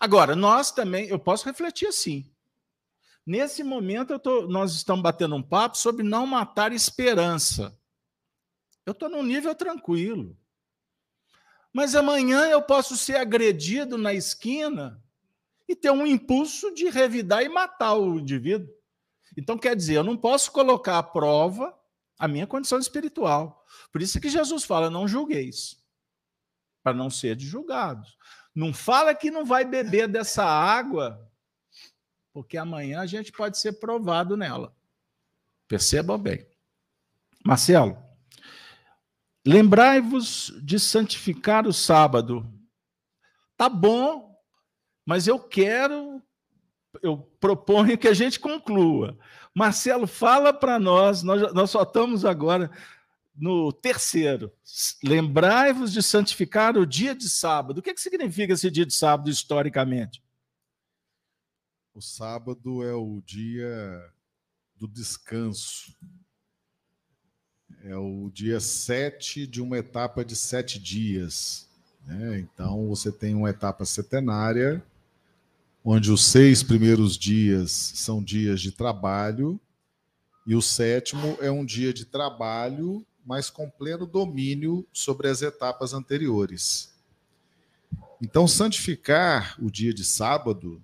[0.00, 2.30] Agora, nós também, eu posso refletir assim.
[3.24, 7.78] Nesse momento, tô, nós estamos batendo um papo sobre não matar esperança.
[8.84, 10.36] Eu estou num nível tranquilo.
[11.72, 15.02] Mas amanhã eu posso ser agredido na esquina
[15.68, 18.68] e ter um impulso de revidar e matar o indivíduo.
[19.36, 21.74] Então, quer dizer, eu não posso colocar à prova
[22.18, 23.64] a minha condição espiritual.
[23.90, 25.81] Por isso que Jesus fala: não julgueis,
[26.82, 28.16] para não ser julgados.
[28.54, 31.30] Não fala que não vai beber dessa água,
[32.32, 34.74] porque amanhã a gente pode ser provado nela.
[35.66, 36.46] Percebam bem.
[37.44, 37.96] Marcelo,
[39.46, 42.46] lembrai-vos de santificar o sábado.
[43.56, 44.38] Tá bom,
[45.04, 46.22] mas eu quero,
[47.02, 49.18] eu proponho que a gente conclua.
[49.54, 52.70] Marcelo, fala para nós, nós, nós só estamos agora
[53.34, 54.52] no terceiro.
[55.02, 57.78] Lembrai-vos de santificar o dia de sábado.
[57.78, 60.22] O que, que significa esse dia de sábado historicamente?
[61.94, 64.10] O sábado é o dia
[64.76, 65.94] do descanso.
[67.84, 71.68] É o dia sete de uma etapa de sete dias.
[72.06, 72.38] Né?
[72.38, 74.82] Então, você tem uma etapa setenária,
[75.84, 79.60] onde os seis primeiros dias são dias de trabalho,
[80.46, 85.92] e o sétimo é um dia de trabalho mas com pleno domínio sobre as etapas
[85.92, 86.92] anteriores.
[88.20, 90.82] Então, santificar o dia de sábado,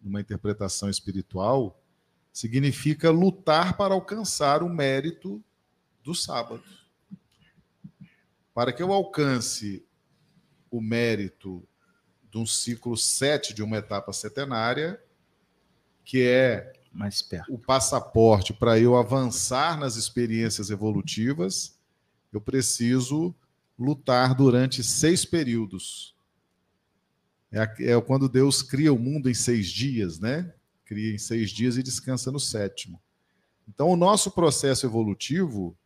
[0.00, 1.80] numa interpretação espiritual,
[2.32, 5.42] significa lutar para alcançar o mérito
[6.02, 6.62] do sábado.
[8.54, 9.84] Para que eu alcance
[10.70, 11.62] o mérito
[12.30, 15.02] de um ciclo sete de uma etapa setenária,
[16.04, 16.72] que é
[17.48, 21.78] o passaporte para eu avançar nas experiências evolutivas,
[22.32, 23.34] eu preciso
[23.78, 26.14] lutar durante seis períodos.
[27.50, 30.52] É, é quando Deus cria o mundo em seis dias, né?
[30.84, 33.00] Cria em seis dias e descansa no sétimo.
[33.68, 35.76] Então, o nosso processo evolutivo,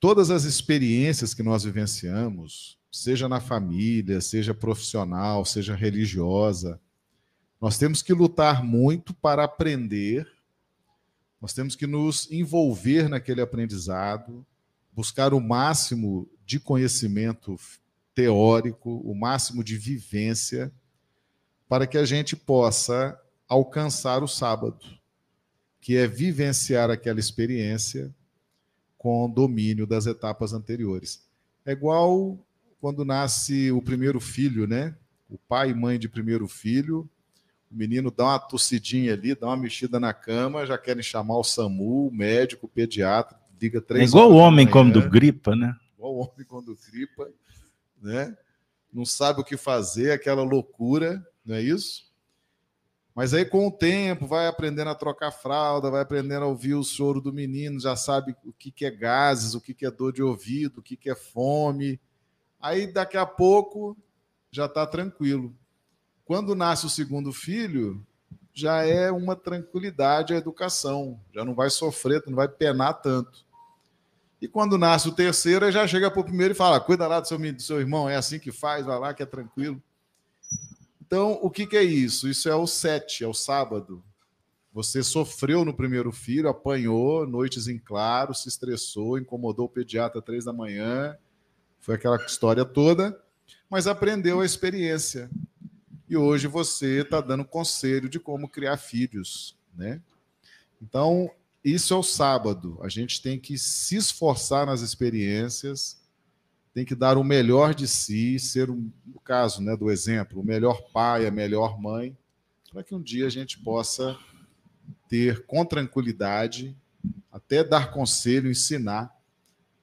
[0.00, 6.80] todas as experiências que nós vivenciamos, seja na família, seja profissional, seja religiosa,
[7.60, 10.26] nós temos que lutar muito para aprender,
[11.40, 14.46] nós temos que nos envolver naquele aprendizado,
[14.98, 17.56] buscar o máximo de conhecimento
[18.16, 20.72] teórico, o máximo de vivência,
[21.68, 24.84] para que a gente possa alcançar o sábado,
[25.80, 28.12] que é vivenciar aquela experiência
[28.98, 31.22] com domínio das etapas anteriores.
[31.64, 32.36] É igual
[32.80, 34.96] quando nasce o primeiro filho, né?
[35.30, 37.08] O pai e mãe de primeiro filho,
[37.70, 41.44] o menino dá uma tossidinha ali, dá uma mexida na cama, já querem chamar o
[41.44, 45.74] SAMU, o médico, o pediatra, liga três É igual o homem quando gripa, né?
[45.96, 47.28] Igual o homem quando gripa,
[48.00, 48.36] né?
[48.92, 52.08] Não sabe o que fazer, aquela loucura, não é isso?
[53.18, 56.84] Mas aí, com o tempo, vai aprendendo a trocar fralda, vai aprendendo a ouvir o
[56.84, 60.12] choro do menino, já sabe o que, que é gases, o que, que é dor
[60.12, 62.00] de ouvido, o que, que é fome.
[62.60, 63.96] Aí, daqui a pouco,
[64.52, 65.52] já está tranquilo.
[66.24, 68.06] Quando nasce o segundo filho,
[68.52, 73.44] já é uma tranquilidade a educação, já não vai sofrer, não vai penar tanto.
[74.40, 77.26] E quando nasce o terceiro, já chega para o primeiro e fala: cuida lá do
[77.26, 79.82] seu, do seu irmão, é assim que faz, vai lá que é tranquilo.
[81.04, 82.28] Então, o que, que é isso?
[82.28, 84.04] Isso é o sete, é o sábado.
[84.72, 90.44] Você sofreu no primeiro filho, apanhou, noites em claro, se estressou, incomodou o pediatra três
[90.44, 91.16] da manhã,
[91.80, 93.18] foi aquela história toda,
[93.68, 95.30] mas aprendeu a experiência.
[96.08, 100.00] E hoje você está dando conselho de como criar filhos, né?
[100.80, 101.30] Então,
[101.74, 102.78] isso é o sábado.
[102.82, 106.00] A gente tem que se esforçar nas experiências,
[106.72, 110.44] tem que dar o melhor de si, ser, um, no caso né, do exemplo, o
[110.44, 112.16] melhor pai, a melhor mãe,
[112.72, 114.16] para que um dia a gente possa
[115.08, 116.76] ter com tranquilidade,
[117.32, 119.12] até dar conselho, ensinar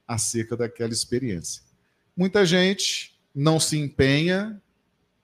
[0.07, 1.63] acerca daquela experiência.
[2.15, 4.61] Muita gente não se empenha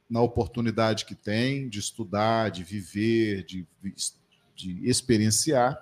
[0.09, 3.65] na oportunidade que tem de estudar, de viver, de,
[4.53, 5.79] de experienciar,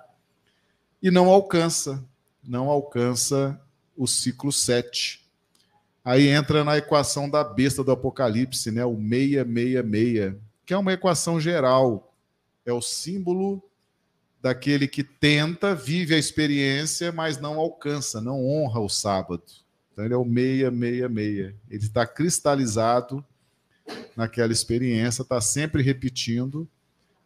[1.02, 2.04] e não alcança,
[2.42, 3.60] não alcança
[3.96, 5.20] o ciclo 7.
[6.04, 8.84] Aí entra na equação da besta do Apocalipse, né?
[8.84, 10.34] o 666,
[10.64, 12.12] que é uma equação geral.
[12.64, 13.62] É o símbolo
[14.40, 19.42] daquele que tenta, vive a experiência, mas não alcança, não honra o sábado.
[19.92, 21.54] Então ele é o 666.
[21.68, 23.24] Ele está cristalizado
[24.16, 26.68] naquela experiência, está sempre repetindo,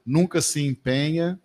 [0.04, 1.38] nunca se empenha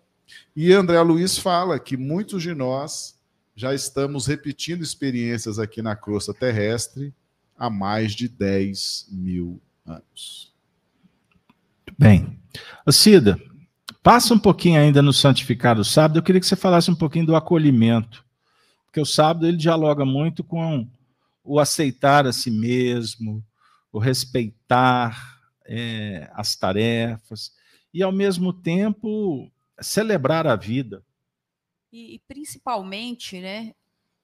[0.54, 3.18] e André Luiz fala que muitos de nós
[3.54, 7.14] já estamos repetindo experiências aqui na crosta terrestre
[7.58, 10.52] há mais de 10 mil anos.
[11.98, 12.38] Bem.
[12.90, 13.38] Cida,
[14.02, 16.18] passa um pouquinho ainda no santificado sábado.
[16.18, 18.24] Eu queria que você falasse um pouquinho do acolhimento.
[18.86, 20.88] Porque o sábado ele dialoga muito com
[21.44, 23.44] o aceitar a si mesmo,
[23.92, 27.52] o respeitar é, as tarefas,
[27.92, 29.50] e ao mesmo tempo
[29.80, 31.04] celebrar a vida.
[31.92, 33.74] e, e principalmente, né,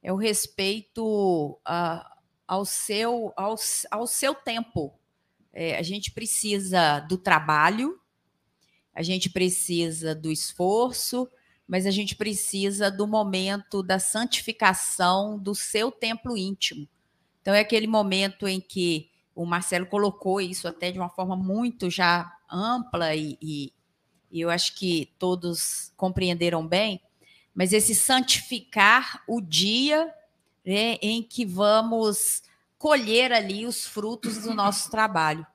[0.03, 3.57] é o respeito a, ao, seu, ao,
[3.91, 4.99] ao seu tempo.
[5.53, 7.99] É, a gente precisa do trabalho,
[8.95, 11.29] a gente precisa do esforço,
[11.67, 16.89] mas a gente precisa do momento da santificação do seu templo íntimo.
[17.41, 21.91] Então, é aquele momento em que o Marcelo colocou isso até de uma forma muito
[21.91, 23.73] já ampla e, e,
[24.31, 27.01] e eu acho que todos compreenderam bem,
[27.55, 30.13] mas esse santificar o dia
[30.65, 32.43] né, em que vamos
[32.79, 35.47] colher ali os frutos do nosso trabalho.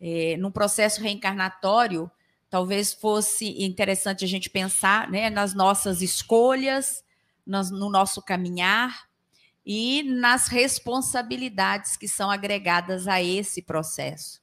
[0.00, 2.10] É, num processo reencarnatório,
[2.50, 7.04] talvez fosse interessante a gente pensar né, nas nossas escolhas,
[7.46, 9.08] nas, no nosso caminhar
[9.64, 14.40] e nas responsabilidades que são agregadas a esse processo.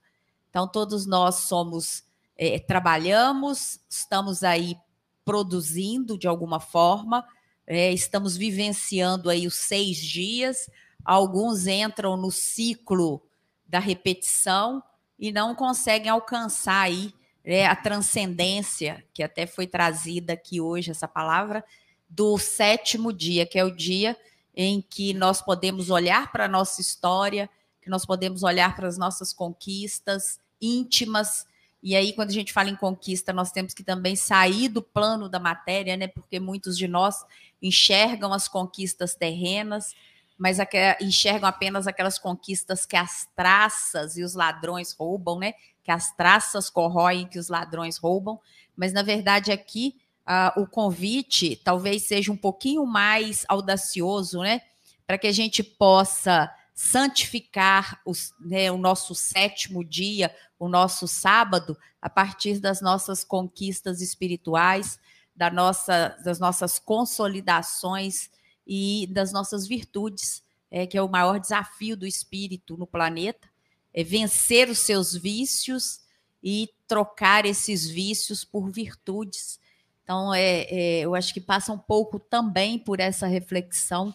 [0.50, 2.04] Então, todos nós somos,
[2.44, 4.76] é, trabalhamos, estamos aí
[5.24, 7.24] produzindo de alguma forma,
[7.68, 10.68] é, estamos vivenciando aí os seis dias,
[11.06, 13.22] alguns entram no ciclo
[13.68, 14.82] da repetição
[15.20, 17.14] e não conseguem alcançar aí
[17.46, 21.64] é, a transcendência, que até foi trazida aqui hoje, essa palavra,
[22.10, 24.18] do sétimo dia, que é o dia
[24.56, 27.48] em que nós podemos olhar para a nossa história,
[27.84, 31.46] que nós podemos olhar para as nossas conquistas íntimas.
[31.84, 35.28] E aí, quando a gente fala em conquista, nós temos que também sair do plano
[35.28, 36.08] da matéria, né?
[36.08, 37.26] Porque muitos de nós
[37.62, 39.96] enxergam as conquistas terrenas,
[40.38, 40.58] mas
[41.00, 45.54] enxergam apenas aquelas conquistas que as traças e os ladrões roubam, né?
[45.84, 48.40] Que as traças corroem, que os ladrões roubam.
[48.76, 49.96] Mas, na verdade, aqui
[50.28, 54.62] uh, o convite talvez seja um pouquinho mais audacioso, né?
[55.08, 61.78] Para que a gente possa santificar os, né, o nosso sétimo dia, o nosso sábado,
[62.02, 65.00] a partir das nossas conquistas espirituais,
[65.36, 68.30] da nossa, das nossas consolidações
[68.66, 73.50] e das nossas virtudes, é, que é o maior desafio do espírito no planeta,
[73.94, 76.02] é vencer os seus vícios
[76.42, 79.60] e trocar esses vícios por virtudes.
[80.04, 84.14] Então, é, é, eu acho que passa um pouco também por essa reflexão,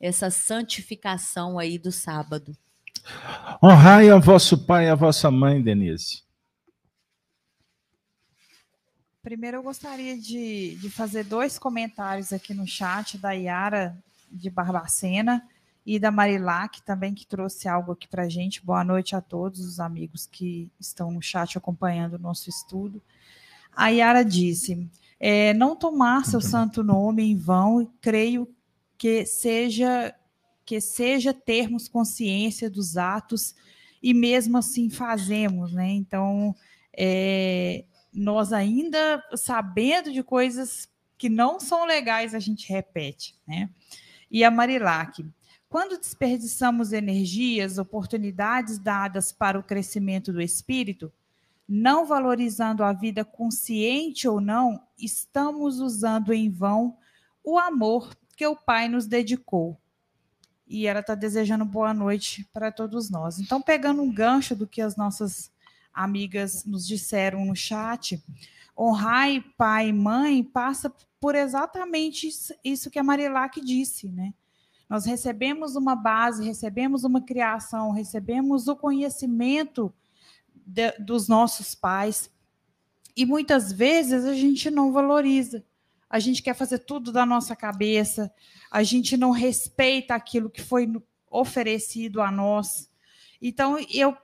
[0.00, 2.56] essa santificação aí do sábado.
[3.62, 6.24] Honrai a vosso pai e a vossa mãe, Denise.
[9.22, 13.96] Primeiro, eu gostaria de, de fazer dois comentários aqui no chat da Yara
[14.30, 15.42] de Barbacena
[15.84, 18.64] e da Marilac também, que trouxe algo aqui para a gente.
[18.64, 23.02] Boa noite a todos os amigos que estão no chat acompanhando o nosso estudo.
[23.74, 24.88] A Yara disse:
[25.18, 28.48] é, não tomar seu santo nome em vão, creio
[28.98, 30.14] que seja
[30.64, 33.54] que seja termos consciência dos atos
[34.02, 35.88] e mesmo assim fazemos, né?
[35.90, 36.56] Então,
[36.92, 43.70] é, nós ainda sabendo de coisas que não são legais, a gente repete, né?
[44.28, 45.24] E a Marilac,
[45.68, 51.12] quando desperdiçamos energias, oportunidades dadas para o crescimento do espírito,
[51.68, 56.96] não valorizando a vida consciente ou não, estamos usando em vão
[57.42, 59.80] o amor que o Pai nos dedicou.
[60.68, 63.38] E ela está desejando boa noite para todos nós.
[63.38, 65.50] Então, pegando um gancho do que as nossas
[65.94, 68.22] amigas nos disseram no chat,
[68.78, 72.28] honrar pai e mãe passa por exatamente
[72.62, 74.34] isso que a Marilac disse, né?
[74.88, 79.92] Nós recebemos uma base, recebemos uma criação, recebemos o conhecimento
[80.54, 82.30] de, dos nossos pais.
[83.16, 85.64] E muitas vezes a gente não valoriza.
[86.08, 88.32] A gente quer fazer tudo da nossa cabeça,
[88.70, 90.90] a gente não respeita aquilo que foi
[91.30, 92.90] oferecido a nós.
[93.40, 94.16] Então, eu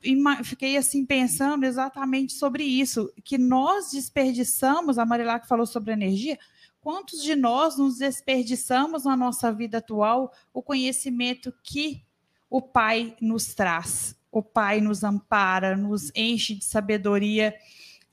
[0.45, 6.39] fiquei assim pensando exatamente sobre isso, que nós desperdiçamos, a Marilac falou sobre energia,
[6.81, 12.03] quantos de nós nos desperdiçamos na nossa vida atual o conhecimento que
[12.49, 14.17] o Pai nos traz?
[14.33, 17.55] o Pai nos ampara, nos enche de sabedoria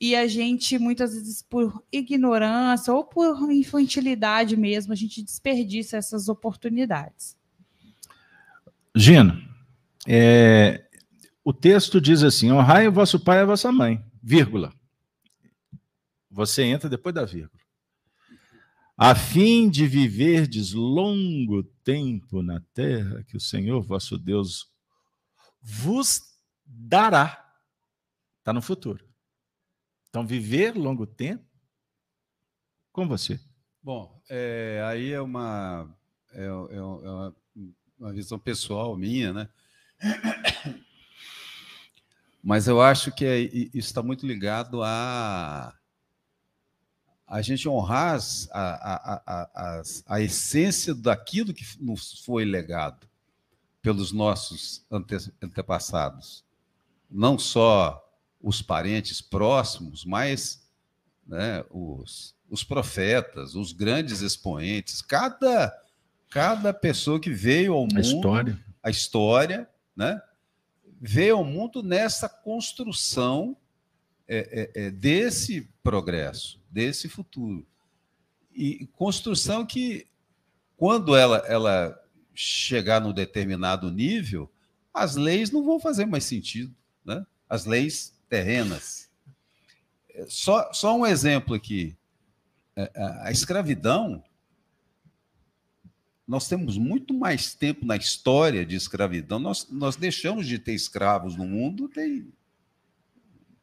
[0.00, 6.26] e a gente, muitas vezes, por ignorância ou por infantilidade mesmo, a gente desperdiça essas
[6.26, 7.36] oportunidades.
[8.96, 9.38] Gino,
[10.08, 10.88] é,
[11.44, 14.72] o texto diz assim: honrai o vosso pai e a vossa mãe, vírgula.
[16.30, 17.60] Você entra depois da vírgula.
[18.96, 24.70] A fim de viverdes longo tempo na terra que o Senhor vosso Deus
[25.60, 26.22] vos
[26.64, 27.52] dará.
[28.38, 29.09] Está no futuro.
[30.10, 31.44] Então, viver longo tempo
[32.92, 33.40] com você.
[33.80, 35.88] Bom, é, aí é uma,
[36.32, 37.36] é, é, é uma,
[37.98, 39.48] uma visão pessoal minha, né?
[42.42, 45.72] Mas eu acho que é, isso está muito ligado a,
[47.26, 48.18] a gente honrar
[48.50, 53.08] a, a, a, a, essência daquilo que nos foi legado
[53.80, 56.44] pelos nossos ante, antepassados.
[57.10, 58.09] Não só
[58.40, 60.66] os parentes próximos, mas
[61.26, 65.72] né, os, os profetas, os grandes expoentes, cada,
[66.30, 70.20] cada pessoa que veio ao mundo, a história, a história né,
[71.00, 73.56] veio ao mundo nessa construção
[74.26, 77.66] é, é, é, desse progresso, desse futuro.
[78.52, 80.06] E construção que,
[80.76, 82.00] quando ela, ela
[82.34, 84.50] chegar num determinado nível,
[84.92, 86.74] as leis não vão fazer mais sentido.
[87.04, 87.24] Né?
[87.48, 89.10] As leis terrenas.
[90.28, 91.96] Só, só um exemplo aqui.
[92.76, 92.90] É,
[93.22, 94.22] a escravidão,
[96.26, 99.38] nós temos muito mais tempo na história de escravidão.
[99.38, 102.32] Nós, nós deixamos de ter escravos no mundo tem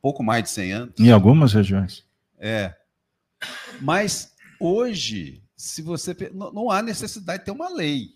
[0.01, 0.99] pouco mais de 100 anos.
[0.99, 2.05] Em algumas regiões.
[2.37, 2.75] É.
[3.81, 8.15] Mas hoje, se você não, não há necessidade de ter uma lei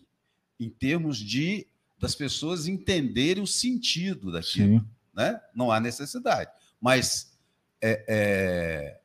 [0.59, 4.85] em termos de das pessoas entenderem o sentido daquilo, Sim.
[5.13, 5.39] Né?
[5.53, 6.49] Não há necessidade.
[6.79, 7.37] Mas
[7.81, 8.99] é, é,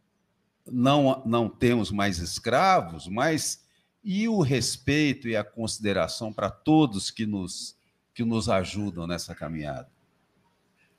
[0.71, 3.65] não não temos mais escravos, mas
[4.03, 7.77] e o respeito e a consideração para todos que nos
[8.15, 9.89] que nos ajudam nessa caminhada.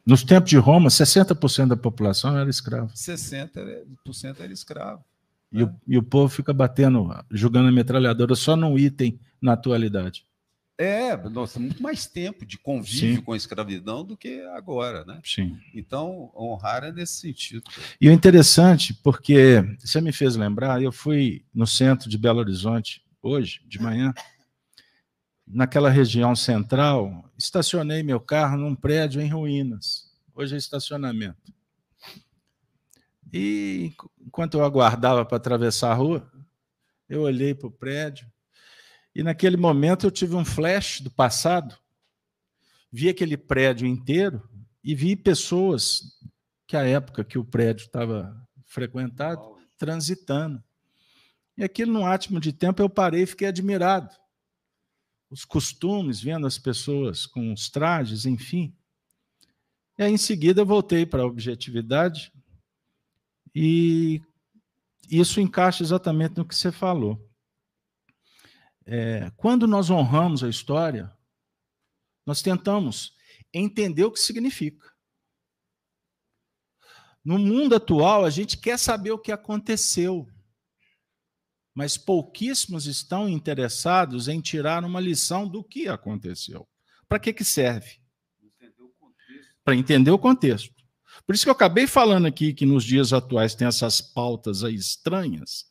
[0.06, 2.88] Nos tempos de Roma, 60% da população era escrava.
[2.94, 5.04] 60% era escravo.
[5.52, 5.64] E, né?
[5.64, 10.27] o, e o povo fica batendo, jogando a metralhadora só num item na atualidade.
[10.80, 13.22] É, nossa, muito mais tempo de convívio Sim.
[13.22, 15.20] com a escravidão do que agora, né?
[15.24, 15.60] Sim.
[15.74, 17.64] Então, honrar é nesse sentido.
[18.00, 23.04] E o interessante, porque você me fez lembrar, eu fui no centro de Belo Horizonte
[23.24, 24.14] hoje, de manhã,
[25.48, 30.12] naquela região central, estacionei meu carro num prédio em ruínas.
[30.36, 31.52] Hoje é estacionamento.
[33.34, 36.32] E enquanto eu aguardava para atravessar a rua,
[37.10, 38.32] eu olhei para o prédio
[39.18, 41.76] e naquele momento eu tive um flash do passado.
[42.92, 44.48] Vi aquele prédio inteiro
[44.84, 46.04] e vi pessoas
[46.68, 50.64] que a época que o prédio estava frequentado transitando.
[51.58, 54.16] E aquilo, num átimo de tempo, eu parei e fiquei admirado
[55.32, 58.72] os costumes, vendo as pessoas com os trajes, enfim.
[59.98, 62.32] E aí, em seguida, eu voltei para a objetividade
[63.56, 64.22] e
[65.10, 67.27] isso encaixa exatamente no que você falou.
[68.88, 71.16] É, quando nós honramos a história,
[72.26, 73.14] nós tentamos
[73.54, 74.92] entender o que significa.
[77.24, 80.28] No mundo atual, a gente quer saber o que aconteceu
[81.78, 86.68] mas pouquíssimos estão interessados em tirar uma lição do que aconteceu.
[87.08, 88.00] Para que, que serve?
[89.64, 90.74] Para entender o contexto.
[91.24, 94.74] Por isso que eu acabei falando aqui que nos dias atuais tem essas pautas aí
[94.74, 95.66] estranhas,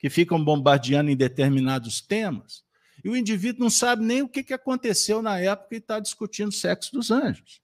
[0.00, 2.64] que ficam bombardeando em determinados temas,
[3.04, 6.52] e o indivíduo não sabe nem o que, que aconteceu na época e está discutindo
[6.52, 7.60] sexo dos anjos.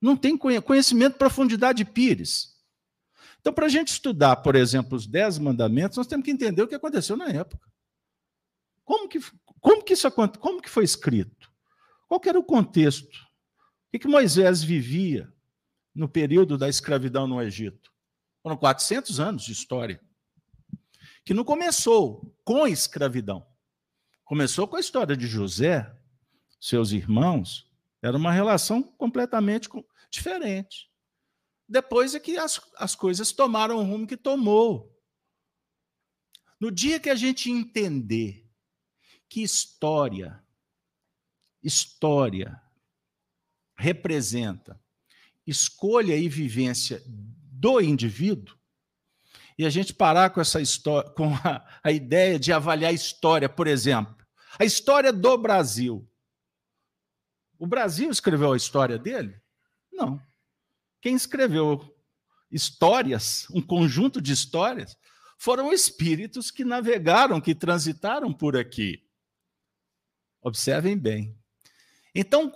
[0.00, 2.54] Não tem conhecimento, profundidade pires.
[3.40, 6.68] Então, para a gente estudar, por exemplo, os Dez Mandamentos, nós temos que entender o
[6.68, 7.66] que aconteceu na época.
[8.84, 9.18] Como que,
[9.60, 11.50] como que isso como que foi escrito?
[12.08, 13.16] Qual era o contexto?
[13.16, 15.32] O que, que Moisés vivia
[15.94, 17.90] no período da escravidão no Egito?
[18.42, 20.00] Foram 400 anos de história.
[21.26, 23.46] Que não começou com a escravidão.
[24.24, 25.94] Começou com a história de José,
[26.58, 27.70] seus irmãos.
[28.00, 29.68] Era uma relação completamente
[30.08, 30.90] diferente.
[31.68, 34.96] Depois é que as, as coisas tomaram o rumo que tomou.
[36.58, 38.48] No dia que a gente entender
[39.28, 40.42] que história,
[41.62, 42.62] história
[43.76, 44.80] representa
[45.46, 48.56] escolha e vivência do indivíduo,
[49.58, 53.48] e a gente parar com essa história, com a, a ideia de avaliar a história,
[53.48, 54.16] por exemplo,
[54.58, 56.08] a história do Brasil.
[57.58, 59.40] O Brasil escreveu a história dele?
[59.92, 60.20] Não.
[61.00, 61.94] Quem escreveu
[62.50, 64.96] histórias, um conjunto de histórias,
[65.38, 69.02] foram espíritos que navegaram, que transitaram por aqui.
[70.42, 71.36] Observem bem.
[72.14, 72.52] Então,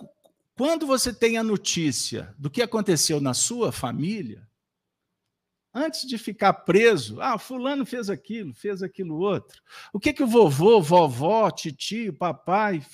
[0.55, 4.47] quando você tem a notícia do que aconteceu na sua família,
[5.73, 9.61] antes de ficar preso, ah, fulano fez aquilo, fez aquilo outro.
[9.93, 12.85] O que que o vovô, vovó, tio, papai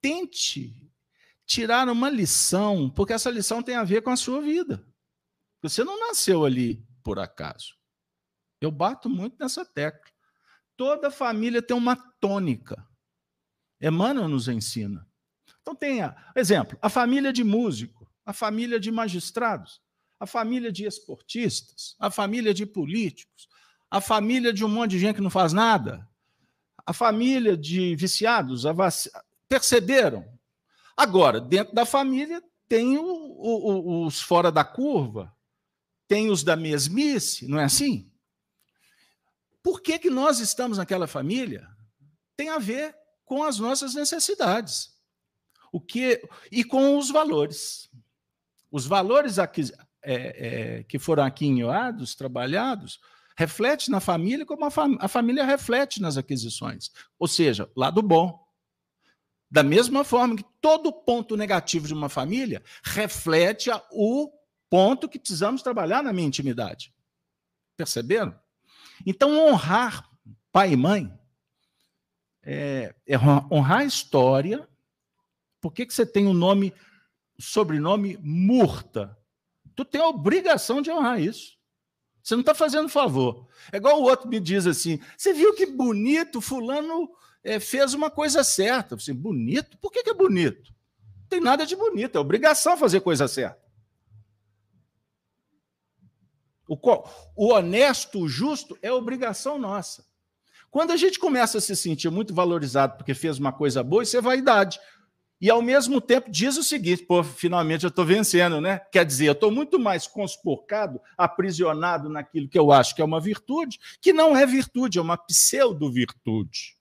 [0.00, 0.92] tente
[1.46, 4.86] tirar uma lição, porque essa lição tem a ver com a sua vida.
[5.62, 7.74] Você não nasceu ali por acaso.
[8.60, 10.10] Eu bato muito nessa tecla.
[10.76, 12.86] Toda família tem uma tônica.
[13.80, 15.08] Emmanuel nos ensina.
[15.62, 19.80] Então tenha, exemplo, a família de músico, a família de magistrados.
[20.18, 23.48] A família de esportistas, a família de políticos,
[23.90, 26.08] a família de um monte de gente que não faz nada,
[26.86, 28.94] a família de viciados, vac...
[29.48, 30.26] perceberam?
[30.96, 35.34] Agora, dentro da família tem o, o, os fora da curva,
[36.06, 38.10] tem os da mesmice, não é assim?
[39.62, 41.66] Por que, que nós estamos naquela família?
[42.36, 42.94] Tem a ver
[43.24, 44.94] com as nossas necessidades.
[45.72, 47.90] O que e com os valores.
[48.70, 49.38] Os valores
[50.04, 50.14] é,
[50.78, 53.00] é, que foram aquinhoados, trabalhados,
[53.36, 56.90] reflete na família como a, fam a família reflete nas aquisições.
[57.18, 58.44] Ou seja, lado bom.
[59.50, 64.30] Da mesma forma que todo ponto negativo de uma família reflete o
[64.68, 66.92] ponto que precisamos trabalhar na minha intimidade.
[67.76, 68.38] Perceberam?
[69.06, 70.10] Então, honrar
[70.52, 71.12] pai e mãe
[72.42, 74.68] é, é honrar a história.
[75.60, 76.72] Por que, que você tem o um nome,
[77.38, 79.16] sobrenome Murta?
[79.74, 81.54] Tu tem a obrigação de honrar isso.
[82.22, 83.46] Você não está fazendo favor.
[83.70, 87.10] É igual o outro me diz assim: você viu que bonito, fulano
[87.42, 88.94] é, fez uma coisa certa.
[88.94, 89.76] Assim, bonito?
[89.78, 90.72] Por que, que é bonito?
[91.20, 93.62] Não tem nada de bonito, é obrigação fazer coisa certa.
[96.66, 96.78] O,
[97.36, 100.04] o honesto, o justo, é obrigação nossa.
[100.70, 104.16] Quando a gente começa a se sentir muito valorizado porque fez uma coisa boa, isso
[104.16, 104.80] é vaidade.
[105.44, 108.78] E ao mesmo tempo diz o seguinte: pô, finalmente eu estou vencendo, né?
[108.90, 113.20] Quer dizer, eu estou muito mais conspurcado, aprisionado naquilo que eu acho que é uma
[113.20, 116.78] virtude, que não é virtude, é uma pseudo-virtude.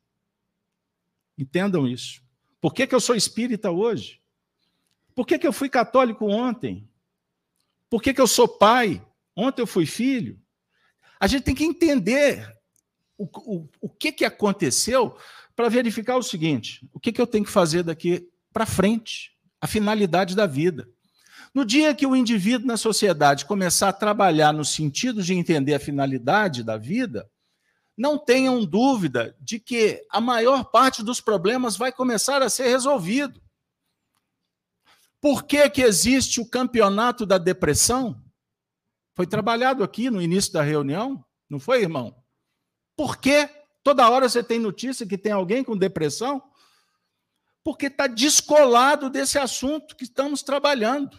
[1.38, 2.24] Entendam isso.
[2.62, 4.22] Por que, que eu sou espírita hoje?
[5.14, 6.88] Por que, que eu fui católico ontem?
[7.90, 9.06] Por que, que eu sou pai?
[9.36, 10.40] Ontem eu fui filho.
[11.20, 12.50] A gente tem que entender
[13.18, 15.18] o, o, o que, que aconteceu
[15.54, 19.66] para verificar o seguinte: o que, que eu tenho que fazer daqui para frente, a
[19.68, 20.88] finalidade da vida.
[21.54, 25.80] No dia que o indivíduo na sociedade começar a trabalhar no sentido de entender a
[25.80, 27.30] finalidade da vida,
[27.98, 33.42] não tenham dúvida de que a maior parte dos problemas vai começar a ser resolvido.
[35.22, 38.22] Por que, que existe o campeonato da depressão?
[39.16, 42.16] Foi trabalhado aqui no início da reunião, não foi, irmão?
[42.96, 43.48] Por que
[43.84, 46.42] toda hora você tem notícia que tem alguém com depressão?
[47.64, 51.18] Porque está descolado desse assunto que estamos trabalhando.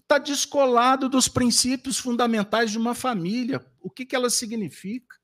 [0.00, 3.64] Está descolado dos princípios fundamentais de uma família.
[3.80, 5.16] O que, que ela significa?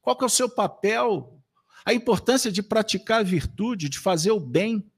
[0.00, 1.38] Qual que é o seu papel?
[1.84, 4.90] A importância de praticar a virtude, de fazer o bem.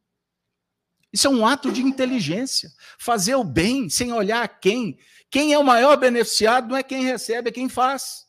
[1.12, 2.70] Isso é um ato de inteligência.
[2.96, 4.96] Fazer o bem sem olhar a quem.
[5.28, 8.28] Quem é o maior beneficiado não é quem recebe, é quem faz.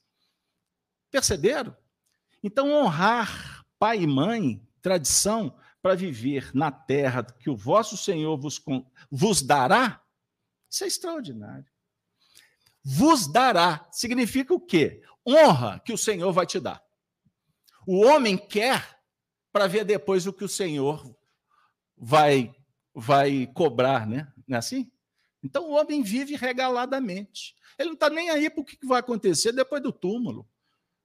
[1.11, 1.75] Perceberam?
[2.41, 8.61] Então, honrar pai e mãe tradição para viver na terra que o vosso Senhor vos,
[9.09, 10.01] vos dará,
[10.69, 11.65] isso é extraordinário.
[12.83, 15.03] Vos dará significa o quê?
[15.27, 16.81] Honra que o Senhor vai te dar.
[17.85, 18.99] O homem quer
[19.51, 21.15] para ver depois o que o Senhor
[21.97, 22.55] vai
[22.93, 24.31] vai cobrar, né?
[24.47, 24.91] Não é assim?
[25.43, 27.55] Então o homem vive regaladamente.
[27.77, 30.47] Ele não está nem aí para o que vai acontecer depois do túmulo.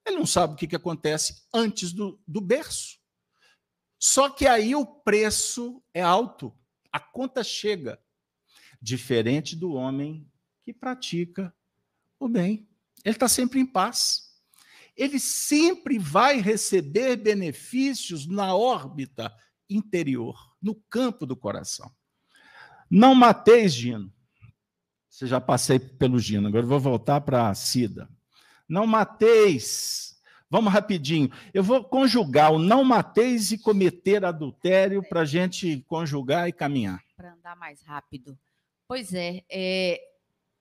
[0.05, 2.99] Ele não sabe o que, acontece antes do, do berço.
[4.09, 6.57] Só que aí o preço é alto,
[6.92, 8.00] a conta chega.
[8.80, 10.30] Diferente do homem
[10.62, 11.52] que pratica
[12.16, 12.68] o bem.
[13.04, 14.32] Ele está sempre em paz.
[14.96, 19.34] Ele sempre vai receber benefícios na órbita
[19.68, 21.90] interior, no campo do coração.
[22.88, 24.14] Não mateis, Gino.
[25.11, 28.09] Você já passei pelo Gino, agora vou voltar para a Cida.
[28.68, 30.05] Não mateis
[30.57, 31.30] Vamos rapidinho.
[31.52, 37.04] Eu vou conjugar o não mateis e cometer adultério para a gente conjugar e caminhar.
[37.14, 38.38] Para andar mais rápido.
[38.88, 40.00] Pois é, é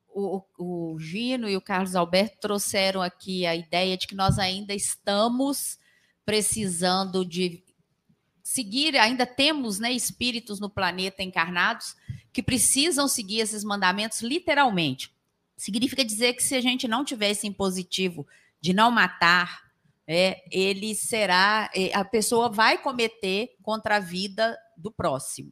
[0.09, 4.73] o, o, Gino e o Carlos Alberto trouxeram aqui a ideia de que nós ainda
[4.73, 5.79] estamos
[6.25, 7.63] precisando de
[8.43, 11.95] seguir, ainda temos né, espíritos no planeta encarnados
[12.33, 15.15] que precisam seguir esses mandamentos literalmente.
[15.55, 18.27] Significa dizer que se a gente não tiver esse impositivo
[18.59, 19.64] de não matar,
[20.08, 25.51] é, ele será, é, a pessoa vai cometer contra a vida do próximo.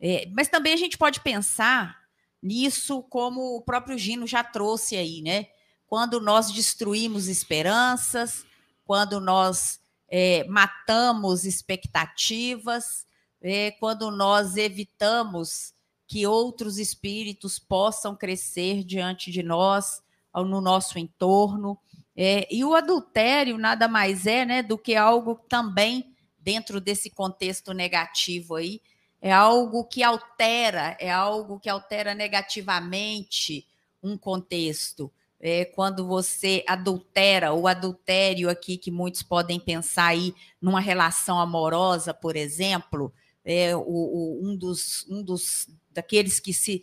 [0.00, 1.96] É, mas também a gente pode pensar
[2.42, 5.46] nisso como o próprio Gino já trouxe aí, né?
[5.86, 8.44] Quando nós destruímos esperanças,
[8.84, 13.06] quando nós é, matamos expectativas,
[13.40, 15.72] é, quando nós evitamos
[16.06, 20.02] que outros espíritos possam crescer diante de nós,
[20.34, 21.78] no nosso entorno.
[22.20, 27.72] É, e o adultério nada mais é né, do que algo também dentro desse contexto
[27.72, 28.80] negativo aí,
[29.22, 33.64] é algo que altera, é algo que altera negativamente
[34.02, 35.12] um contexto.
[35.38, 42.12] É quando você adultera, o adultério aqui que muitos podem pensar aí numa relação amorosa,
[42.12, 43.12] por exemplo,
[43.44, 46.82] é o, o, um dos um dos daqueles que se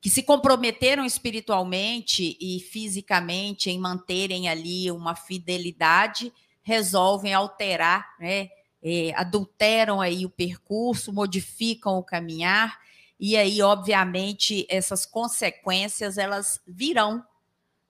[0.00, 6.32] que se comprometeram espiritualmente e fisicamente em manterem ali uma fidelidade,
[6.62, 8.48] resolvem alterar, né?
[8.80, 12.78] É, adulteram aí o percurso, modificam o caminhar
[13.18, 17.24] e aí, obviamente, essas consequências elas virão.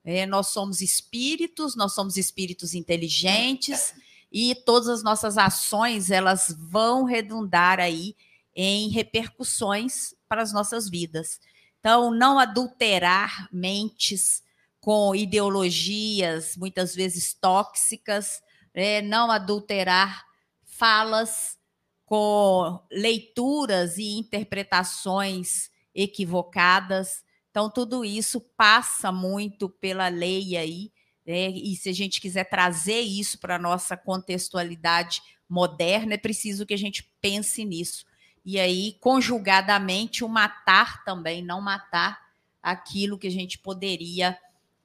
[0.03, 3.93] É, nós somos espíritos, nós somos espíritos inteligentes
[4.31, 8.15] e todas as nossas ações elas vão redundar aí
[8.55, 11.39] em repercussões para as nossas vidas.
[11.79, 14.43] Então, não adulterar mentes
[14.81, 18.41] com ideologias muitas vezes tóxicas,
[18.75, 19.01] né?
[19.01, 20.25] não adulterar
[20.63, 21.57] falas
[22.05, 27.23] com leituras e interpretações equivocadas.
[27.49, 30.91] Então, tudo isso passa muito pela lei aí,
[31.25, 31.49] né?
[31.49, 36.73] e se a gente quiser trazer isso para a nossa contextualidade moderna, é preciso que
[36.73, 38.05] a gente pense nisso
[38.45, 42.19] e aí, conjugadamente, o matar também, não matar
[42.61, 44.37] aquilo que a gente poderia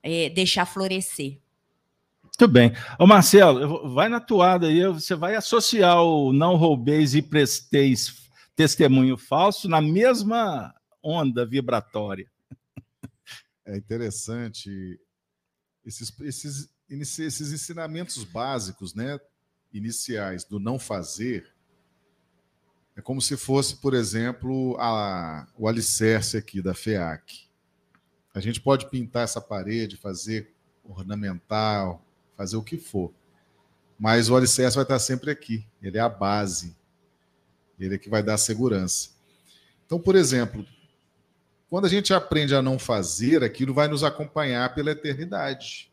[0.03, 1.39] é, deixar florescer.
[2.23, 2.73] Muito bem.
[2.99, 9.17] Ô Marcelo, vai na toada aí, você vai associar o não roubeis e presteis testemunho
[9.17, 12.29] falso na mesma onda vibratória.
[13.65, 15.01] É interessante
[15.85, 19.19] esses, esses, esses ensinamentos básicos, né,
[19.73, 21.54] iniciais do não fazer,
[22.97, 27.49] é como se fosse, por exemplo, a, o alicerce aqui da FEAC.
[28.33, 30.53] A gente pode pintar essa parede, fazer
[30.85, 32.05] ornamental,
[32.37, 33.13] fazer o que for.
[33.99, 35.67] Mas o alicerce vai estar sempre aqui.
[35.83, 36.77] Ele é a base.
[37.79, 39.11] Ele é que vai dar segurança.
[39.87, 40.65] Então, por exemplo,
[41.69, 45.91] quando a gente aprende a não fazer, aquilo vai nos acompanhar pela eternidade.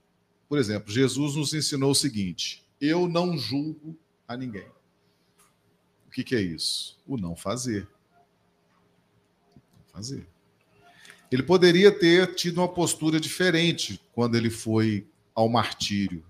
[0.48, 3.98] Por exemplo, Jesus nos ensinou o seguinte: eu não julgo
[4.28, 4.68] a ninguém.
[6.12, 6.98] O que, que é isso?
[7.08, 7.88] O não fazer.
[9.94, 10.28] Fazer.
[11.32, 16.22] Ele poderia ter tido uma postura diferente quando ele foi ao martírio,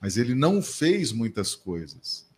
[0.00, 2.28] mas ele não fez muitas coisas.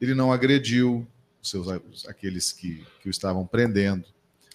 [0.00, 1.06] Ele não agrediu
[1.40, 1.68] seus,
[2.08, 4.04] aqueles que, que o estavam prendendo.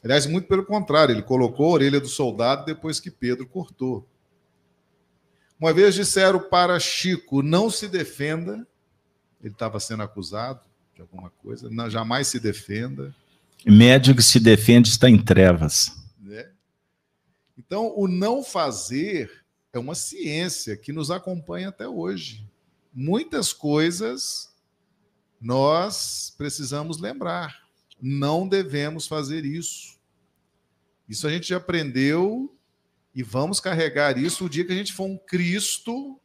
[0.03, 4.05] Aliás, muito pelo contrário, ele colocou a orelha do soldado depois que Pedro cortou.
[5.57, 8.67] Uma vez disseram para Chico: não se defenda,
[9.41, 10.69] ele estava sendo acusado
[11.01, 13.15] de alguma coisa, não, jamais se defenda.
[13.65, 15.91] Médico que se defende está em trevas.
[16.19, 16.51] Né?
[17.57, 19.43] Então, o não fazer
[19.73, 22.45] é uma ciência que nos acompanha até hoje.
[22.93, 24.53] Muitas coisas
[25.39, 27.63] nós precisamos lembrar.
[27.99, 29.99] Não devemos fazer isso.
[31.09, 32.55] Isso a gente aprendeu
[33.13, 36.19] e vamos carregar isso o dia que a gente for um Cristo,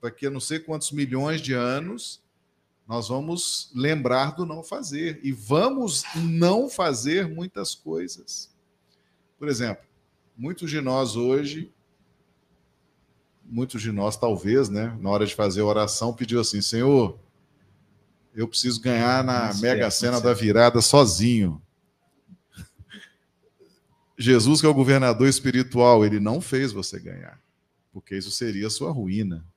[0.00, 2.21] daqui a não sei quantos milhões de anos,
[2.92, 8.50] nós vamos lembrar do não fazer e vamos não fazer muitas coisas.
[9.38, 9.82] Por exemplo,
[10.36, 11.72] muitos de nós hoje,
[13.42, 17.18] muitos de nós talvez, né, na hora de fazer a oração, pediu assim: Senhor,
[18.34, 21.62] eu preciso ganhar na Mega Sena da virada sozinho.
[24.18, 27.40] Jesus, que é o governador espiritual, ele não fez você ganhar,
[27.90, 29.50] porque isso seria a sua ruína.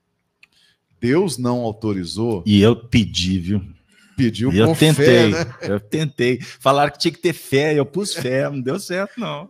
[0.99, 2.43] Deus não autorizou.
[2.45, 3.75] E eu pedi, viu?
[4.15, 5.55] Pediu e eu tentei, fé, né?
[5.61, 6.41] Eu tentei.
[6.41, 9.49] Falaram que tinha que ter fé, eu pus fé, não deu certo, não.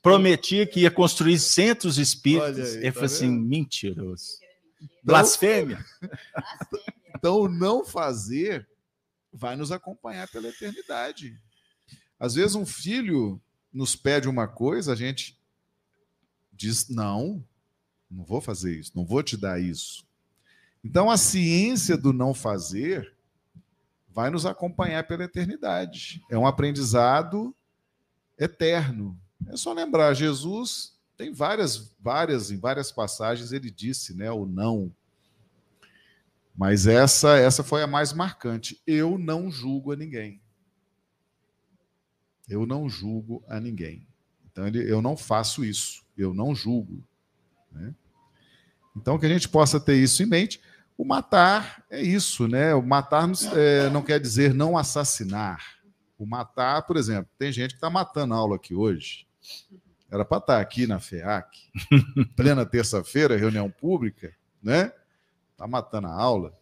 [0.00, 2.58] Prometi que ia construir centros espíritos.
[2.58, 4.38] Aí, ele tá falou assim: mentiroso.
[4.80, 5.84] Então, Blasfêmia.
[7.14, 8.66] Então, não fazer
[9.32, 11.38] vai nos acompanhar pela eternidade.
[12.18, 13.40] Às vezes, um filho
[13.72, 15.38] nos pede uma coisa, a gente
[16.52, 17.44] diz não,
[18.12, 20.04] não vou fazer isso, não vou te dar isso.
[20.84, 23.14] Então, a ciência do não fazer
[24.08, 26.22] vai nos acompanhar pela eternidade.
[26.30, 27.54] É um aprendizado
[28.38, 29.18] eterno.
[29.48, 34.92] É só lembrar, Jesus tem várias, várias, em várias passagens ele disse, né, o não.
[36.54, 38.80] Mas essa, essa foi a mais marcante.
[38.86, 40.40] Eu não julgo a ninguém.
[42.48, 44.06] Eu não julgo a ninguém.
[44.50, 46.04] Então, ele, eu não faço isso.
[46.16, 47.02] Eu não julgo.
[47.70, 47.94] Né?
[48.96, 50.60] Então, que a gente possa ter isso em mente.
[50.96, 52.74] O matar é isso, né?
[52.74, 55.82] O matar é, não quer dizer não assassinar.
[56.18, 59.26] O matar, por exemplo, tem gente que está matando aula aqui hoje.
[60.10, 61.70] Era para estar tá aqui na FEAC,
[62.36, 64.92] plena terça-feira, reunião pública, né?
[65.52, 66.56] Está matando a aula.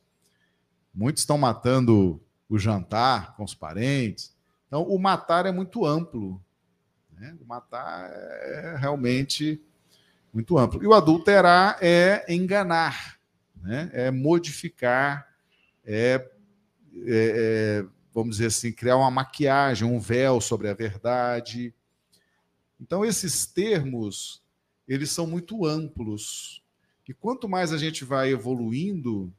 [0.94, 4.34] Muitos estão matando o jantar com os parentes.
[4.66, 6.40] Então, o matar é muito amplo.
[7.12, 7.36] Né?
[7.40, 9.60] O matar é realmente
[10.32, 10.82] muito amplo.
[10.82, 13.18] E o adulterar é enganar,
[13.62, 13.90] né?
[13.92, 15.26] é modificar,
[15.84, 16.28] é,
[16.94, 21.74] é, é, vamos dizer assim, criar uma maquiagem, um véu sobre a verdade.
[22.80, 24.42] Então, esses termos,
[24.86, 26.62] eles são muito amplos.
[27.08, 29.34] E quanto mais a gente vai evoluindo,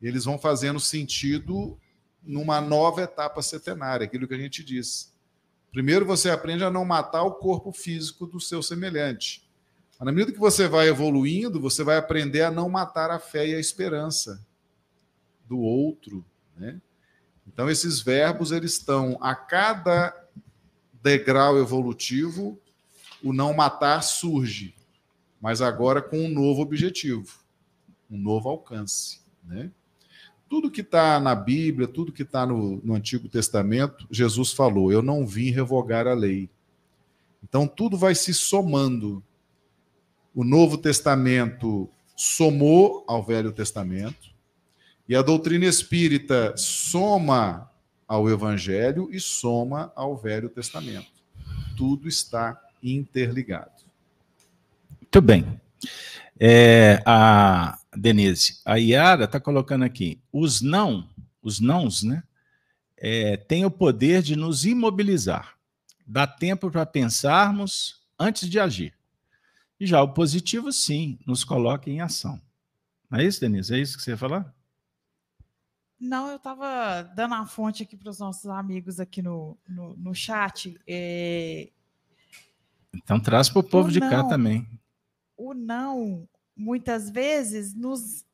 [0.00, 1.78] eles vão fazendo sentido
[2.22, 5.12] numa nova etapa setenária, aquilo que a gente disse.
[5.70, 9.43] Primeiro você aprende a não matar o corpo físico do seu semelhante.
[10.00, 13.54] Na medida que você vai evoluindo, você vai aprender a não matar a fé e
[13.54, 14.44] a esperança
[15.48, 16.24] do outro,
[16.56, 16.80] né?
[17.46, 20.14] Então esses verbos eles estão a cada
[21.02, 22.58] degrau evolutivo,
[23.22, 24.74] o não matar surge,
[25.40, 27.38] mas agora com um novo objetivo,
[28.10, 29.70] um novo alcance, né?
[30.48, 35.02] Tudo que está na Bíblia, tudo que está no, no Antigo Testamento, Jesus falou: Eu
[35.02, 36.48] não vim revogar a lei.
[37.42, 39.22] Então tudo vai se somando.
[40.34, 44.34] O Novo Testamento somou ao Velho Testamento,
[45.08, 47.70] e a doutrina espírita soma
[48.08, 51.12] ao Evangelho e soma ao Velho Testamento.
[51.76, 53.70] Tudo está interligado.
[55.00, 55.60] Muito bem.
[56.40, 61.08] É, a Denise, a Yara está colocando aqui, os não,
[61.42, 62.22] os nãos, né?
[62.96, 65.54] É, têm o poder de nos imobilizar.
[66.06, 68.93] Dá tempo para pensarmos antes de agir.
[69.84, 72.40] E já o positivo, sim, nos coloca em ação.
[73.10, 73.74] Não é isso, Denise?
[73.74, 74.50] É isso que você ia falar?
[76.00, 80.14] Não, eu estava dando a fonte aqui para os nossos amigos aqui no, no, no
[80.14, 80.74] chat.
[80.86, 81.68] É...
[82.94, 84.66] Então traz para o povo de cá também.
[85.36, 86.26] O não
[86.56, 88.24] muitas vezes nos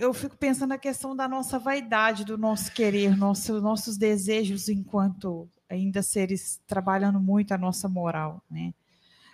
[0.00, 5.48] eu fico pensando na questão da nossa vaidade, do nosso querer, nosso, nossos desejos enquanto
[5.66, 8.74] ainda seres trabalhando muito a nossa moral, né?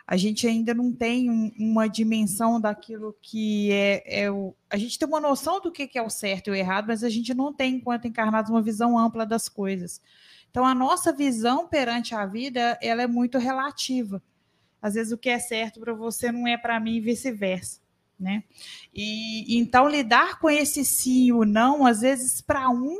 [0.06, 4.54] A gente ainda não tem um, uma dimensão daquilo que é, é, o.
[4.70, 7.08] A gente tem uma noção do que é o certo e o errado, mas a
[7.08, 10.00] gente não tem, enquanto encarnados, uma visão ampla das coisas.
[10.48, 14.22] Então, a nossa visão perante a vida ela é muito relativa.
[14.80, 17.80] Às vezes o que é certo para você não é para mim e vice-versa.
[18.18, 18.44] Né?
[18.94, 22.96] E então lidar com esse sim ou não, às vezes para um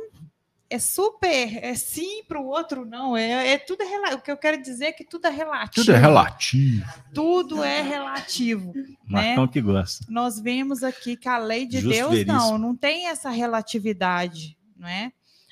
[0.69, 3.15] é super, é sim, para o outro não.
[3.15, 5.85] É, é tudo é, o que eu quero dizer é que tudo é relativo.
[5.85, 6.85] Tudo é relativo.
[7.13, 8.73] Tudo é relativo.
[9.05, 9.49] Marcão né?
[9.51, 10.05] que gosta.
[10.09, 14.87] Nós vemos aqui que a lei de Justo Deus não, não tem essa relatividade, não
[14.87, 15.11] é?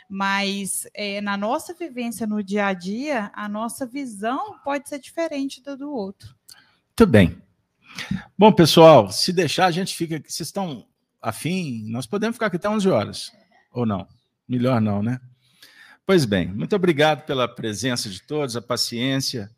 [0.10, 5.64] Mas é, na nossa vivência no dia a dia, a nossa visão pode ser diferente
[5.64, 6.36] da do outro.
[6.98, 7.42] Muito bem.
[8.38, 10.18] Bom, pessoal, se deixar, a gente fica.
[10.18, 10.86] Vocês estão
[11.22, 11.86] afim?
[11.88, 13.32] Nós podemos ficar aqui até 11 horas,
[13.72, 14.08] ou não?
[14.48, 15.20] Melhor não, né?
[16.06, 19.50] Pois bem, muito obrigado pela presença de todos, a paciência.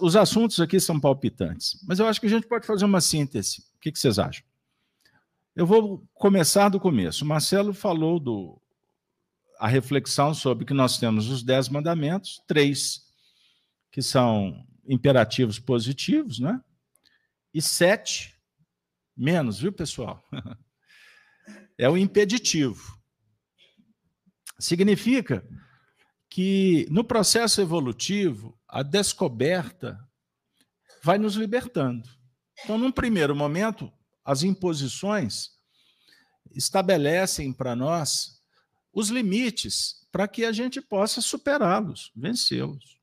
[0.00, 3.64] Os assuntos aqui são palpitantes, mas eu acho que a gente pode fazer uma síntese.
[3.74, 4.44] O que vocês acham?
[5.56, 7.24] Eu vou começar do começo.
[7.24, 8.60] O Marcelo falou do
[9.58, 13.06] a reflexão sobre que nós temos os dez mandamentos, três
[13.90, 16.62] que são imperativos positivos, né?
[17.52, 18.38] E sete
[19.16, 20.22] menos, viu, pessoal?
[21.78, 22.95] É o impeditivo.
[24.58, 25.46] Significa
[26.28, 29.98] que no processo evolutivo, a descoberta
[31.02, 32.08] vai nos libertando.
[32.62, 33.92] Então, num primeiro momento,
[34.24, 35.50] as imposições
[36.52, 38.42] estabelecem para nós
[38.92, 42.98] os limites para que a gente possa superá-los, vencê-los.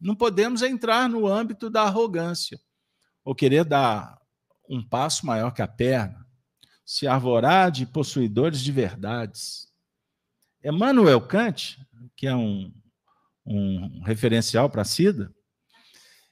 [0.00, 2.60] Não podemos entrar no âmbito da arrogância
[3.24, 4.20] ou querer dar
[4.68, 6.26] um passo maior que a perna,
[6.84, 9.67] se arvorar de possuidores de verdades.
[10.64, 11.78] Emmanuel Kant,
[12.16, 12.72] que é um,
[13.46, 15.34] um referencial para a Cida,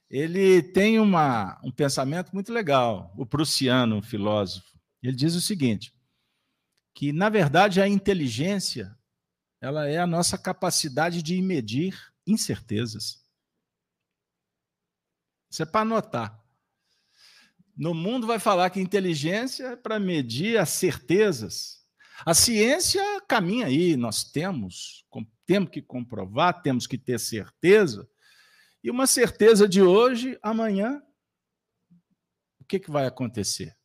[0.09, 4.79] ele tem uma, um pensamento muito legal, o prussiano filósofo.
[5.03, 5.93] Ele diz o seguinte:
[6.95, 8.97] que, na verdade, a inteligência
[9.61, 11.97] ela é a nossa capacidade de medir
[12.27, 13.25] incertezas.
[15.51, 16.45] Isso é para anotar.
[17.77, 21.76] No mundo vai falar que inteligência é para medir as certezas.
[22.25, 25.05] A ciência caminha aí, nós temos,
[25.45, 28.09] temos que comprovar, temos que ter certeza.
[28.83, 31.03] E uma certeza de hoje, amanhã,
[32.61, 33.77] o que, que vai acontecer?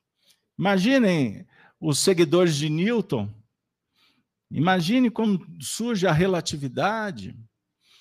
[0.57, 1.47] Imaginem
[1.79, 3.29] os seguidores de Newton
[4.51, 7.35] Imagine como surge a relatividade.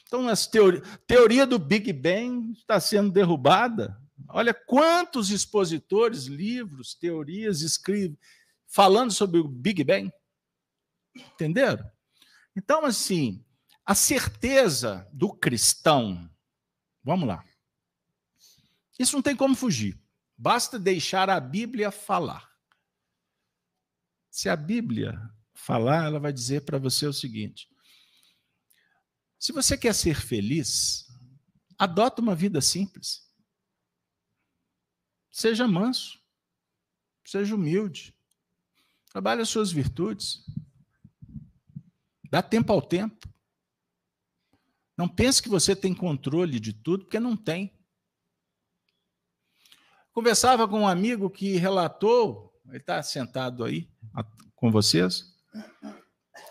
[0.06, 3.96] Então, a teoria, teoria do Big Bang está sendo derrubada.
[4.28, 8.18] Olha quantos expositores, livros, teorias escrevem
[8.66, 10.10] falando sobre o Big Bang.
[11.32, 11.90] Entenderam?
[12.56, 13.44] Então, assim,
[13.84, 16.30] a certeza do cristão,
[17.02, 17.44] vamos lá.
[18.98, 19.98] Isso não tem como fugir.
[20.36, 22.50] Basta deixar a Bíblia falar.
[24.30, 25.20] Se a Bíblia
[25.54, 27.68] falar, ela vai dizer para você o seguinte:
[29.38, 31.06] se você quer ser feliz,
[31.78, 33.28] adota uma vida simples.
[35.30, 36.20] Seja manso,
[37.24, 38.14] seja humilde,
[39.10, 40.44] trabalhe as suas virtudes,
[42.30, 43.28] dá tempo ao tempo.
[44.96, 47.76] Não pense que você tem controle de tudo, porque não tem.
[50.12, 53.90] Conversava com um amigo que relatou, ele está sentado aí
[54.54, 55.24] com vocês,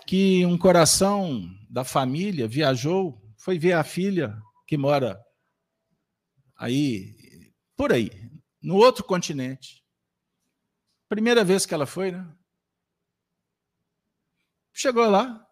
[0.07, 5.23] que um coração da família viajou, foi ver a filha que mora
[6.57, 8.09] aí, por aí,
[8.61, 9.85] no outro continente.
[11.07, 12.35] Primeira vez que ela foi, né?
[14.73, 15.48] Chegou lá,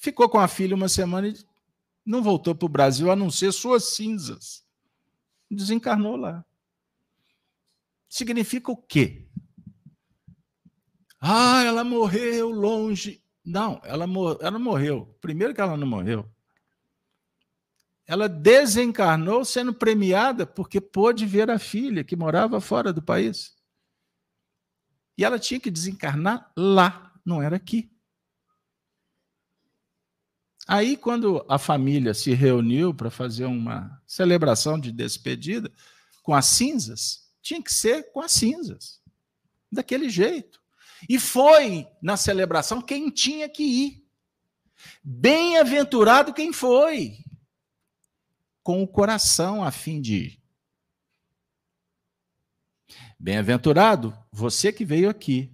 [0.00, 1.36] ficou com a filha uma semana e
[2.04, 4.64] não voltou para o Brasil a não ser suas cinzas.
[5.48, 6.44] Desencarnou lá.
[8.08, 9.28] Significa o quê?
[11.20, 13.22] Ah, ela morreu longe.
[13.44, 15.16] Não, ela, mor ela morreu.
[15.20, 16.28] Primeiro que ela não morreu.
[18.06, 23.54] Ela desencarnou sendo premiada porque pôde ver a filha que morava fora do país.
[25.16, 27.92] E ela tinha que desencarnar lá, não era aqui.
[30.72, 35.68] Aí, quando a família se reuniu para fazer uma celebração de despedida
[36.22, 39.02] com as cinzas, tinha que ser com as cinzas,
[39.72, 40.62] daquele jeito.
[41.08, 44.06] E foi na celebração quem tinha que ir.
[45.02, 47.18] Bem-aventurado quem foi,
[48.62, 50.42] com o coração a fim de ir.
[53.18, 55.52] Bem-aventurado você que veio aqui.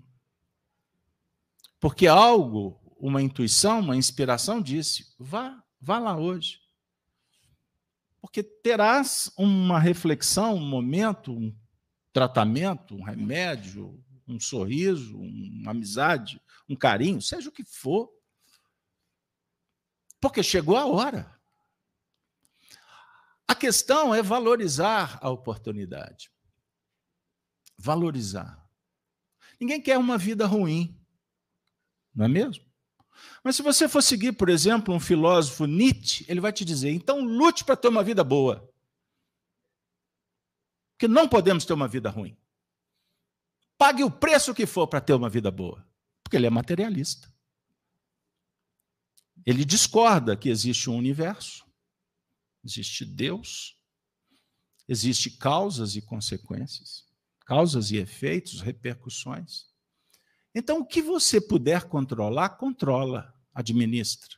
[1.80, 6.60] Porque algo uma intuição, uma inspiração, disse: vá, vá lá hoje.
[8.20, 11.54] Porque terás uma reflexão, um momento, um
[12.12, 18.12] tratamento, um remédio, um sorriso, uma amizade, um carinho, seja o que for.
[20.20, 21.36] Porque chegou a hora.
[23.46, 26.30] A questão é valorizar a oportunidade.
[27.78, 28.68] Valorizar.
[29.60, 30.98] Ninguém quer uma vida ruim,
[32.14, 32.65] não é mesmo?
[33.46, 37.20] Mas se você for seguir, por exemplo, um filósofo Nietzsche, ele vai te dizer: então
[37.20, 38.68] lute para ter uma vida boa.
[40.90, 42.36] Porque não podemos ter uma vida ruim.
[43.78, 45.86] Pague o preço que for para ter uma vida boa.
[46.24, 47.32] Porque ele é materialista.
[49.46, 51.64] Ele discorda que existe um universo,
[52.64, 53.78] existe Deus,
[54.88, 57.04] existe causas e consequências,
[57.46, 59.66] causas e efeitos, repercussões.
[60.52, 64.36] Então, o que você puder controlar, controla, administra.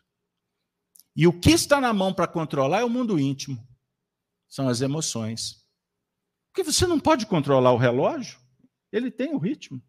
[1.15, 3.67] E o que está na mão para controlar é o mundo íntimo,
[4.49, 5.67] são as emoções.
[6.51, 8.41] Porque você não pode controlar o relógio,
[8.93, 9.83] ele tem o ritmo.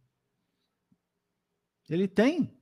[1.87, 2.53] Ele tem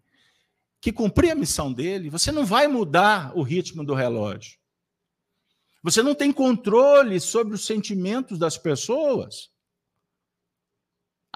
[0.80, 2.10] que cumprir a missão dele.
[2.10, 4.58] Você não vai mudar o ritmo do relógio.
[5.84, 9.50] Você não tem controle sobre os sentimentos das pessoas.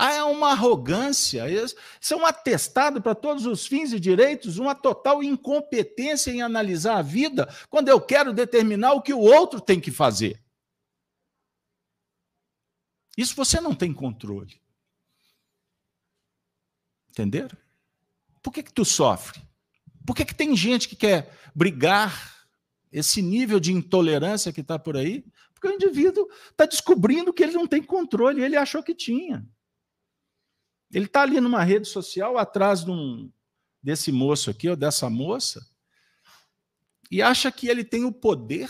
[0.03, 1.75] Ah, é uma arrogância, isso
[2.11, 7.01] é um atestado para todos os fins e direitos, uma total incompetência em analisar a
[7.03, 10.43] vida quando eu quero determinar o que o outro tem que fazer.
[13.15, 14.59] Isso você não tem controle.
[17.11, 17.55] Entenderam?
[18.41, 19.39] Por que, que tu sofre?
[20.03, 22.47] Por que, que tem gente que quer brigar
[22.91, 25.23] esse nível de intolerância que está por aí?
[25.53, 29.47] Porque o indivíduo está descobrindo que ele não tem controle, ele achou que tinha.
[30.93, 33.31] Ele está ali numa rede social atrás de um,
[33.81, 35.65] desse moço aqui, ou dessa moça,
[37.09, 38.69] e acha que ele tem o poder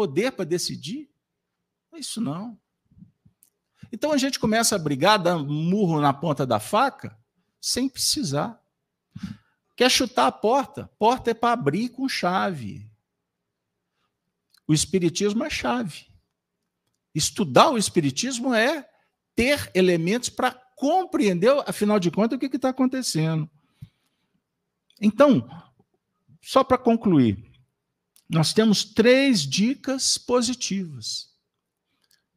[0.00, 1.10] poder para decidir.
[1.94, 2.58] Isso não.
[3.92, 7.18] Então a gente começa a brigar, dar murro na ponta da faca,
[7.60, 8.58] sem precisar.
[9.76, 10.90] Quer chutar a porta?
[10.98, 12.90] Porta é para abrir com chave.
[14.66, 16.06] O Espiritismo é chave.
[17.14, 18.89] Estudar o Espiritismo é
[19.34, 23.48] ter elementos para compreender, afinal de contas, o que está acontecendo.
[25.00, 25.46] Então,
[26.40, 27.50] só para concluir,
[28.28, 31.30] nós temos três dicas positivas.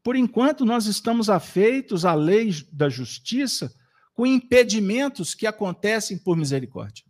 [0.03, 3.73] Por enquanto, nós estamos afeitos à lei da justiça
[4.13, 7.05] com impedimentos que acontecem por misericórdia.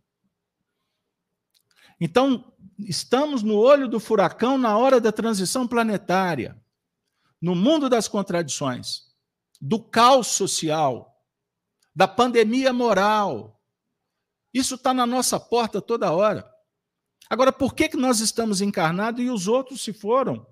[1.99, 6.61] Então, estamos no olho do furacão na hora da transição planetária,
[7.41, 9.12] no mundo das contradições
[9.65, 11.25] do caos social,
[11.95, 13.61] da pandemia moral,
[14.53, 16.47] Isso está na nossa porta toda hora.
[17.27, 20.45] Agora, por que, que nós estamos encarnados e os outros se foram?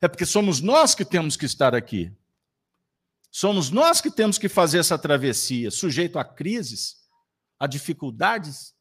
[0.00, 2.12] É porque somos nós que temos que estar aqui.
[3.28, 7.08] Somos nós que temos que fazer essa travessia, sujeito a crises,
[7.58, 8.72] a dificuldades,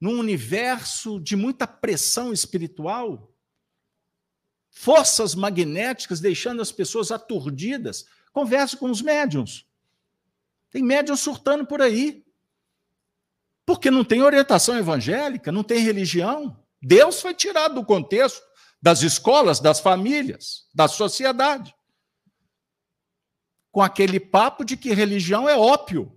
[0.00, 3.34] num universo de muita pressão espiritual,
[4.70, 8.06] forças magnéticas deixando as pessoas aturdidas.
[8.38, 9.66] Converse com os médiums.
[10.70, 12.24] Tem médiums surtando por aí.
[13.66, 16.64] Porque não tem orientação evangélica, não tem religião.
[16.80, 18.40] Deus foi tirado do contexto
[18.80, 21.74] das escolas, das famílias, da sociedade.
[23.72, 26.16] Com aquele papo de que religião é ópio.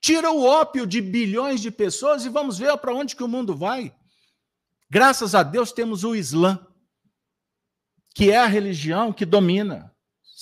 [0.00, 3.56] Tira o ópio de bilhões de pessoas e vamos ver para onde que o mundo
[3.56, 3.92] vai.
[4.88, 6.64] Graças a Deus temos o Islã,
[8.14, 9.92] que é a religião que domina.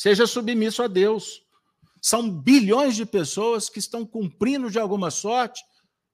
[0.03, 1.44] Seja submisso a Deus.
[2.00, 5.62] São bilhões de pessoas que estão cumprindo de alguma sorte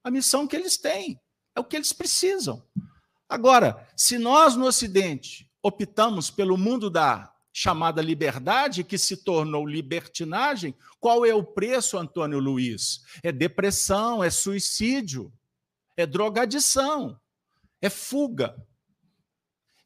[0.05, 1.19] a missão que eles têm.
[1.57, 2.63] É o que eles precisam.
[3.27, 10.77] Agora, se nós no Ocidente optamos pelo mundo da chamada liberdade, que se tornou libertinagem,
[11.01, 13.01] qual é o preço, Antônio Luiz?
[13.23, 15.33] É depressão, é suicídio,
[15.97, 17.19] é drogadição,
[17.81, 18.55] é fuga.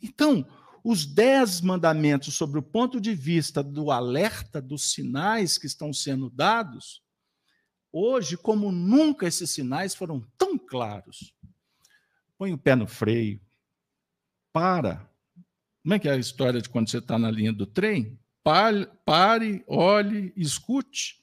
[0.02, 0.44] Então,
[0.84, 6.28] os dez mandamentos, sobre o ponto de vista do alerta dos sinais que estão sendo
[6.28, 7.02] dados,
[7.92, 11.34] hoje, como nunca, esses sinais foram tão claros
[12.42, 13.40] põe o pé no freio,
[14.52, 15.08] para.
[15.80, 18.18] Como é que é a história de quando você está na linha do trem?
[18.42, 21.22] Pare, pare, olhe, escute.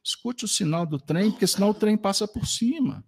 [0.00, 3.04] Escute o sinal do trem, porque senão o trem passa por cima.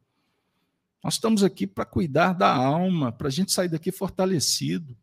[1.05, 4.99] Nós estamos aqui para cuidar da alma, para a gente sair daqui fortalecido.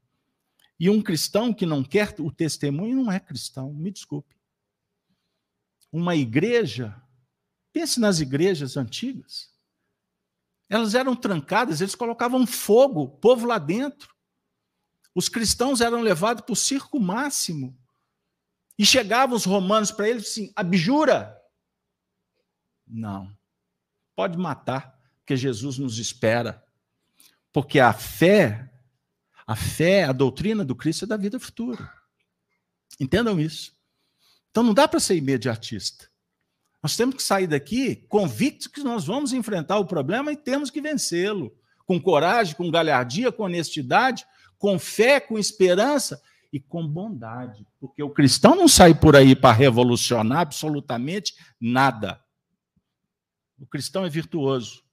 [0.80, 4.36] E um cristão que não quer o testemunho não é cristão, me desculpe.
[5.92, 7.02] Uma igreja,
[7.74, 9.52] pense nas igrejas antigas.
[10.70, 14.16] Elas eram trancadas, eles colocavam fogo, povo lá dentro.
[15.14, 17.78] Os cristãos eram levados para o circo máximo.
[18.78, 21.36] E chegavam os romanos para eles assim: abjura.
[22.88, 23.36] Não.
[24.16, 26.64] Pode matar, porque Jesus nos espera.
[27.52, 28.72] Porque a fé,
[29.50, 31.92] a fé, a doutrina do Cristo é da vida futura.
[33.00, 33.76] Entendam isso.
[34.52, 36.08] Então não dá para ser imediatista.
[36.84, 40.80] Nós temos que sair daqui convictos que nós vamos enfrentar o problema e temos que
[40.80, 41.52] vencê-lo.
[41.84, 44.24] Com coragem, com galhardia, com honestidade,
[44.56, 46.22] com fé, com esperança
[46.54, 47.66] e com bondade.
[47.80, 52.24] Porque o cristão não sai por aí para revolucionar absolutamente nada.
[53.58, 54.84] O cristão é virtuoso.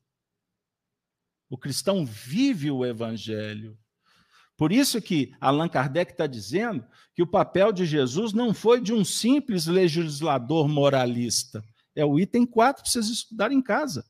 [1.50, 3.78] O cristão vive o evangelho.
[4.56, 8.92] Por isso que Allan Kardec está dizendo que o papel de Jesus não foi de
[8.92, 11.62] um simples legislador moralista,
[11.94, 14.04] é o item 4 para vocês estudarem em casa.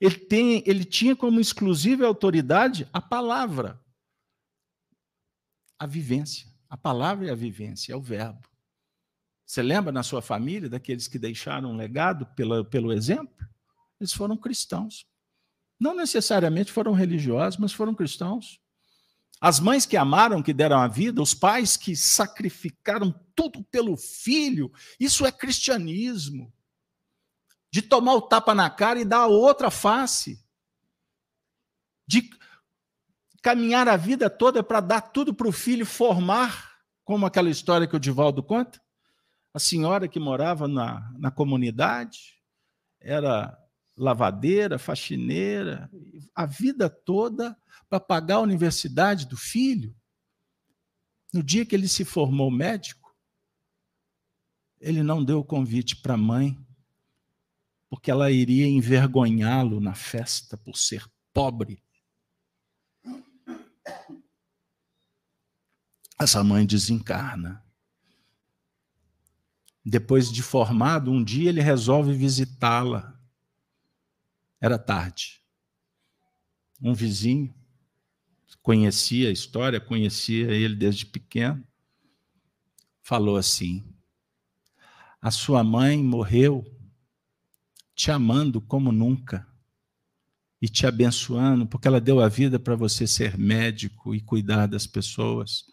[0.00, 3.80] Ele, tem, ele tinha como exclusiva autoridade a palavra,
[5.78, 6.48] a vivência.
[6.68, 8.46] A palavra é a vivência, é o verbo.
[9.46, 13.34] Você lembra na sua família daqueles que deixaram um legado pela, pelo exemplo?
[13.98, 15.06] Eles foram cristãos.
[15.80, 18.60] Não necessariamente foram religiosos, mas foram cristãos.
[19.40, 24.72] As mães que amaram, que deram a vida, os pais que sacrificaram tudo pelo filho,
[24.98, 26.52] isso é cristianismo.
[27.70, 30.44] De tomar o tapa na cara e dar a outra face.
[32.06, 32.28] De
[33.40, 37.96] caminhar a vida toda para dar tudo para o filho formar, como aquela história que
[37.96, 38.80] o Divaldo conta.
[39.54, 42.42] A senhora que morava na, na comunidade
[43.00, 43.56] era
[43.98, 45.90] lavadeira, faxineira,
[46.34, 47.56] a vida toda
[47.88, 49.94] para pagar a universidade do filho.
[51.32, 53.14] No dia que ele se formou médico,
[54.80, 56.58] ele não deu o convite para a mãe,
[57.90, 61.82] porque ela iria envergonhá-lo na festa por ser pobre.
[66.18, 67.64] Essa mãe desencarna.
[69.84, 73.17] Depois de formado, um dia ele resolve visitá-la.
[74.60, 75.42] Era tarde.
[76.80, 77.54] Um vizinho
[78.68, 81.66] conhecia a história, conhecia ele desde pequeno,
[83.00, 83.82] falou assim:
[85.22, 86.64] A sua mãe morreu
[87.94, 89.48] te amando como nunca
[90.60, 94.86] e te abençoando, porque ela deu a vida para você ser médico e cuidar das
[94.86, 95.64] pessoas.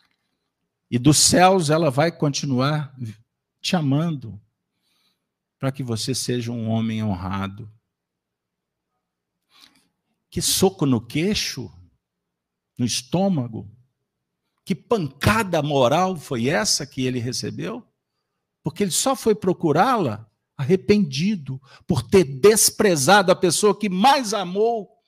[0.90, 2.96] E dos céus ela vai continuar
[3.60, 4.40] te amando
[5.60, 7.70] para que você seja um homem honrado.
[10.36, 11.72] Que soco no queixo
[12.78, 13.74] no estômago.
[14.66, 17.90] Que pancada moral foi essa que ele recebeu?
[18.62, 21.58] Porque ele só foi procurá-la arrependido
[21.88, 25.02] por ter desprezado a pessoa que mais amou.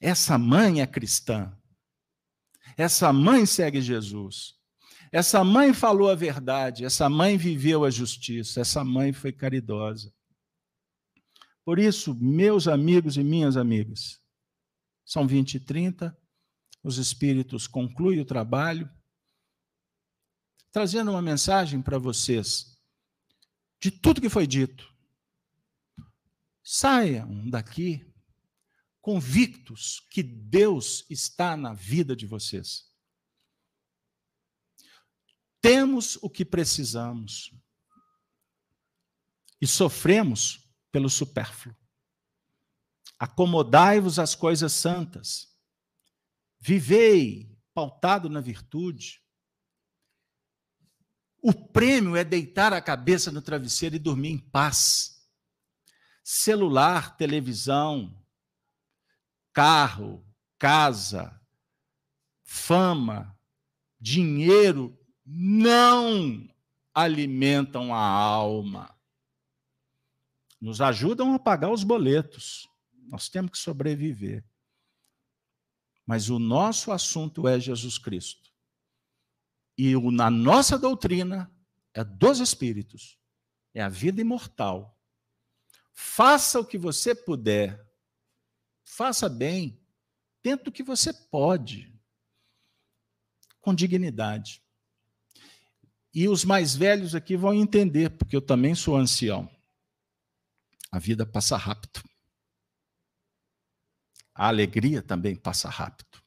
[0.00, 1.52] Essa mãe é cristã.
[2.76, 4.54] Essa mãe segue Jesus.
[5.10, 10.14] Essa mãe falou a verdade, essa mãe viveu a justiça, essa mãe foi caridosa.
[11.66, 14.22] Por isso, meus amigos e minhas amigas,
[15.04, 16.16] são 20 e 30,
[16.80, 18.88] os espíritos concluem o trabalho,
[20.70, 22.80] trazendo uma mensagem para vocês
[23.80, 24.94] de tudo que foi dito.
[26.62, 28.14] Saiam daqui
[29.00, 32.88] convictos que Deus está na vida de vocês.
[35.60, 37.52] Temos o que precisamos
[39.60, 40.64] e sofremos
[40.96, 41.76] pelo supérfluo.
[43.18, 45.54] Acomodai-vos às coisas santas.
[46.58, 49.22] Vivei pautado na virtude.
[51.42, 55.22] O prêmio é deitar a cabeça no travesseiro e dormir em paz.
[56.24, 58.18] Celular, televisão,
[59.52, 60.26] carro,
[60.58, 61.38] casa,
[62.42, 63.38] fama,
[64.00, 66.48] dinheiro não
[66.94, 68.95] alimentam a alma.
[70.66, 72.68] Nos ajudam a pagar os boletos.
[73.08, 74.44] Nós temos que sobreviver.
[76.04, 78.52] Mas o nosso assunto é Jesus Cristo.
[79.78, 81.48] E o, na nossa doutrina
[81.94, 83.16] é dos Espíritos,
[83.72, 84.98] é a vida imortal.
[85.92, 87.86] Faça o que você puder
[88.84, 89.78] faça bem,
[90.42, 91.92] dentro do que você pode,
[93.60, 94.62] com dignidade.
[96.14, 99.55] E os mais velhos aqui vão entender, porque eu também sou ancião.
[100.96, 102.02] A vida passa rápido.
[104.34, 106.22] A alegria também passa rápido.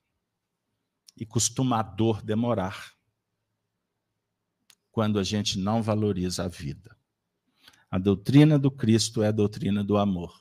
[1.17, 2.93] E costuma a dor demorar.
[4.91, 6.95] Quando a gente não valoriza a vida.
[7.89, 10.39] A doutrina do Cristo é a doutrina do amor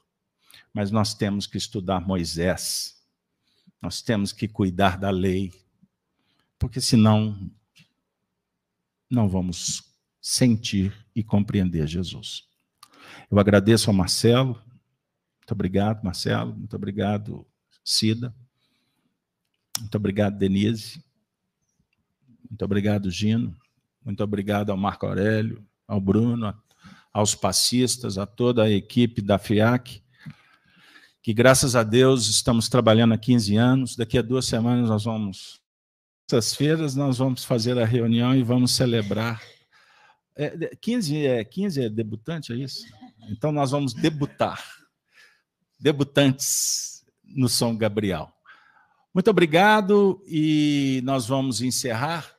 [0.72, 3.02] mas nós temos que estudar Moisés,
[3.80, 5.52] nós temos que cuidar da lei,
[6.58, 7.50] porque senão
[9.10, 9.82] não vamos
[10.20, 12.46] sentir e compreender Jesus.
[13.30, 17.46] Eu agradeço ao Marcelo, muito obrigado, Marcelo, muito obrigado,
[17.84, 18.34] Cida,
[19.78, 21.04] muito obrigado, Denise,
[22.48, 23.54] muito obrigado, Gino,
[24.02, 26.54] muito obrigado ao Marco Aurélio, ao Bruno,
[27.12, 30.02] aos passistas, a toda a equipe da FIAC,
[31.22, 33.96] que graças a Deus estamos trabalhando há 15 anos.
[33.96, 35.60] Daqui a duas semanas nós vamos,
[36.26, 39.42] essas feiras, nós vamos fazer a reunião e vamos celebrar.
[40.34, 42.86] É, 15, é, 15 é debutante, é isso?
[43.28, 44.62] Então nós vamos debutar.
[45.78, 48.32] Debutantes no São Gabriel.
[49.14, 52.34] Muito obrigado e nós vamos encerrar.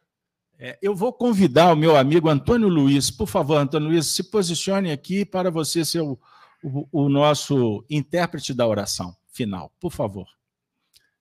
[0.57, 4.91] É, eu vou convidar o meu amigo Antônio Luiz, por favor, Antônio Luiz, se posicione
[4.91, 6.19] aqui para você ser o
[6.63, 10.27] o, o nosso intérprete da oração final, por favor.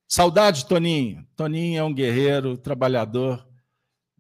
[0.07, 1.27] Saudade, Toninho.
[1.37, 3.47] Toninho é um guerreiro, trabalhador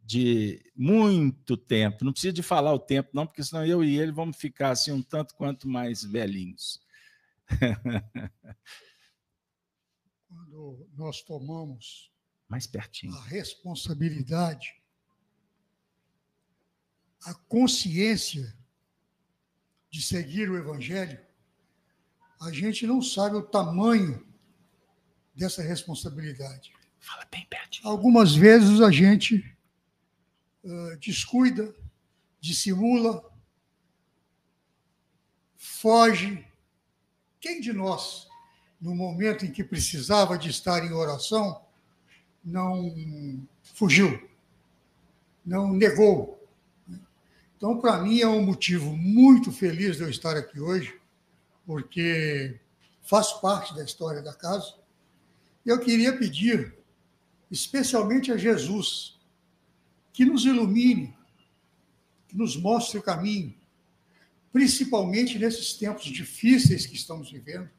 [0.08, 2.02] de muito tempo.
[2.02, 4.90] Não precisa de falar o tempo, não, porque senão eu e ele vamos ficar assim
[4.90, 6.80] um tanto quanto mais velhinhos.
[10.26, 12.10] Quando nós tomamos
[12.48, 14.80] mais pertinho a responsabilidade,
[17.26, 18.56] a consciência
[19.90, 21.20] de seguir o Evangelho,
[22.40, 24.26] a gente não sabe o tamanho
[25.34, 26.72] dessa responsabilidade.
[26.98, 27.86] Fala bem pertinho.
[27.86, 29.57] Algumas vezes a gente
[30.64, 31.74] uh, descuida,
[32.40, 33.24] dissimula,
[35.56, 36.46] foge.
[37.40, 38.26] Quem de nós,
[38.80, 41.62] no momento em que precisava de estar em oração,
[42.44, 44.28] não fugiu,
[45.44, 46.38] não negou
[47.58, 50.96] então, para mim, é um motivo muito feliz de eu estar aqui hoje,
[51.66, 52.56] porque
[53.02, 54.74] faço parte da história da casa.
[55.66, 56.72] Eu queria pedir,
[57.50, 59.17] especialmente a Jesus,
[60.18, 61.16] que nos ilumine,
[62.26, 63.54] que nos mostre o caminho,
[64.52, 67.70] principalmente nesses tempos difíceis que estamos vivendo.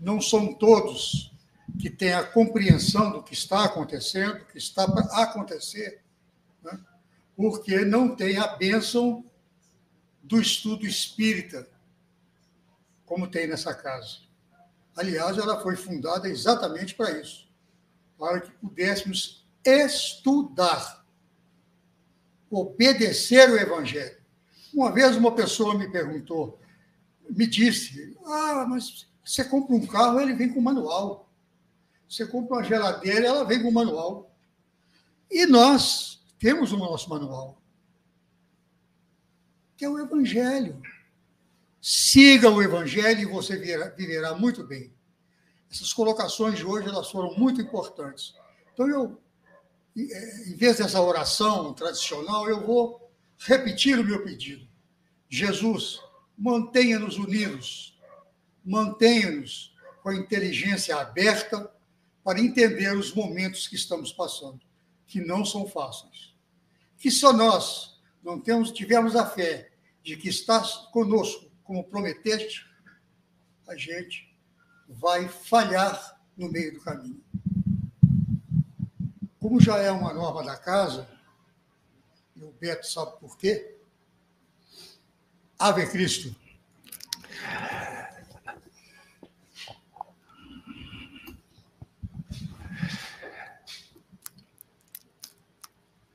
[0.00, 1.30] Não são todos
[1.78, 6.00] que têm a compreensão do que está acontecendo, que está para acontecer
[7.36, 9.22] porque não tem a bênção
[10.22, 11.68] do estudo espírita,
[13.04, 14.20] como tem nessa casa.
[14.96, 17.46] Aliás, ela foi fundada exatamente para isso,
[18.18, 20.97] para que pudéssemos estudar,
[22.50, 24.16] obedecer o Evangelho.
[24.72, 26.60] Uma vez uma pessoa me perguntou,
[27.28, 31.28] me disse: Ah, mas você compra um carro, ele vem com manual.
[32.08, 34.34] Você compra uma geladeira, ela vem com manual.
[35.30, 37.60] E nós temos o nosso manual.
[39.76, 40.80] que é o Evangelho.
[41.80, 43.56] Siga o Evangelho e você
[43.96, 44.92] viverá muito bem.
[45.70, 48.34] Essas colocações de hoje elas foram muito importantes.
[48.72, 49.20] Então, eu,
[50.02, 54.66] em vez dessa oração tradicional, eu vou repetir o meu pedido.
[55.28, 56.00] Jesus,
[56.36, 57.98] mantenha-nos unidos,
[58.64, 61.72] mantenha-nos com a inteligência aberta
[62.22, 64.60] para entender os momentos que estamos passando,
[65.06, 66.34] que não são fáceis.
[66.96, 69.70] Que só nós não temos, tivemos a fé
[70.02, 72.66] de que estás conosco, como prometeste,
[73.66, 74.34] a gente
[74.88, 77.22] vai falhar no meio do caminho.
[79.40, 81.08] Como já é uma norma da casa,
[82.34, 83.76] e o Beto sabe por quê,
[85.58, 86.34] Ave Cristo.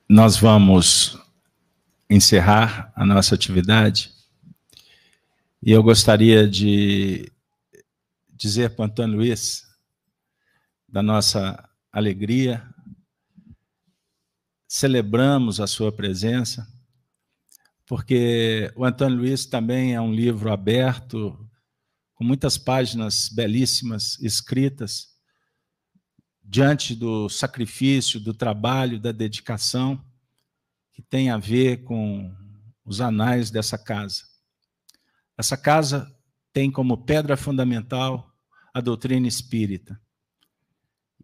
[0.07, 1.17] Nós vamos
[2.09, 4.13] encerrar a nossa atividade
[5.61, 7.31] e eu gostaria de
[8.29, 9.65] dizer para Antônio Luiz
[10.87, 12.72] da nossa alegria,
[14.73, 16.67] celebramos a sua presença,
[17.85, 21.47] porque o Antônio Luiz também é um livro aberto,
[22.15, 25.09] com muitas páginas belíssimas escritas,
[26.43, 30.03] diante do sacrifício, do trabalho, da dedicação,
[30.91, 32.35] que tem a ver com
[32.83, 34.23] os anais dessa casa.
[35.37, 36.11] Essa casa
[36.51, 38.27] tem como pedra fundamental
[38.73, 40.01] a doutrina espírita.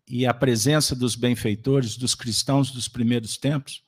[0.09, 3.85] E a presença dos benfeitores, dos cristãos dos primeiros tempos,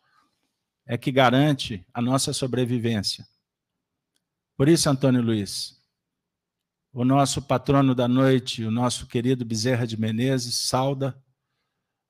[0.86, 3.28] é que garante a nossa sobrevivência.
[4.56, 5.82] Por isso, Antônio Luiz,
[6.94, 11.20] o nosso patrono da noite, o nosso querido Bezerra de Menezes, sauda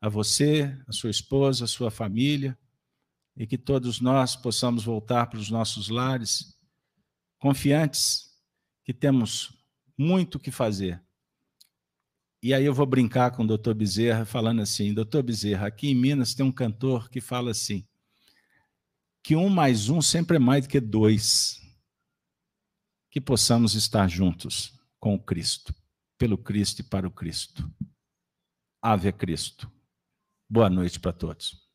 [0.02, 2.58] a você, a sua esposa, a sua família,
[3.38, 6.58] e que todos nós possamos voltar para os nossos lares
[7.40, 8.30] confiantes
[8.84, 9.54] que temos
[9.98, 11.02] muito o que fazer.
[12.44, 15.96] E aí eu vou brincar com o doutor Bezerra, falando assim: doutor Bezerra, aqui em
[15.96, 17.88] Minas tem um cantor que fala assim:
[19.24, 21.62] que um mais um sempre é mais do que dois.
[23.12, 25.76] Que possamos estar juntos com o Cristo,
[26.18, 27.70] pelo Cristo e para o Cristo.
[28.82, 29.72] Ave Cristo.
[30.50, 31.71] Boa noite para todos.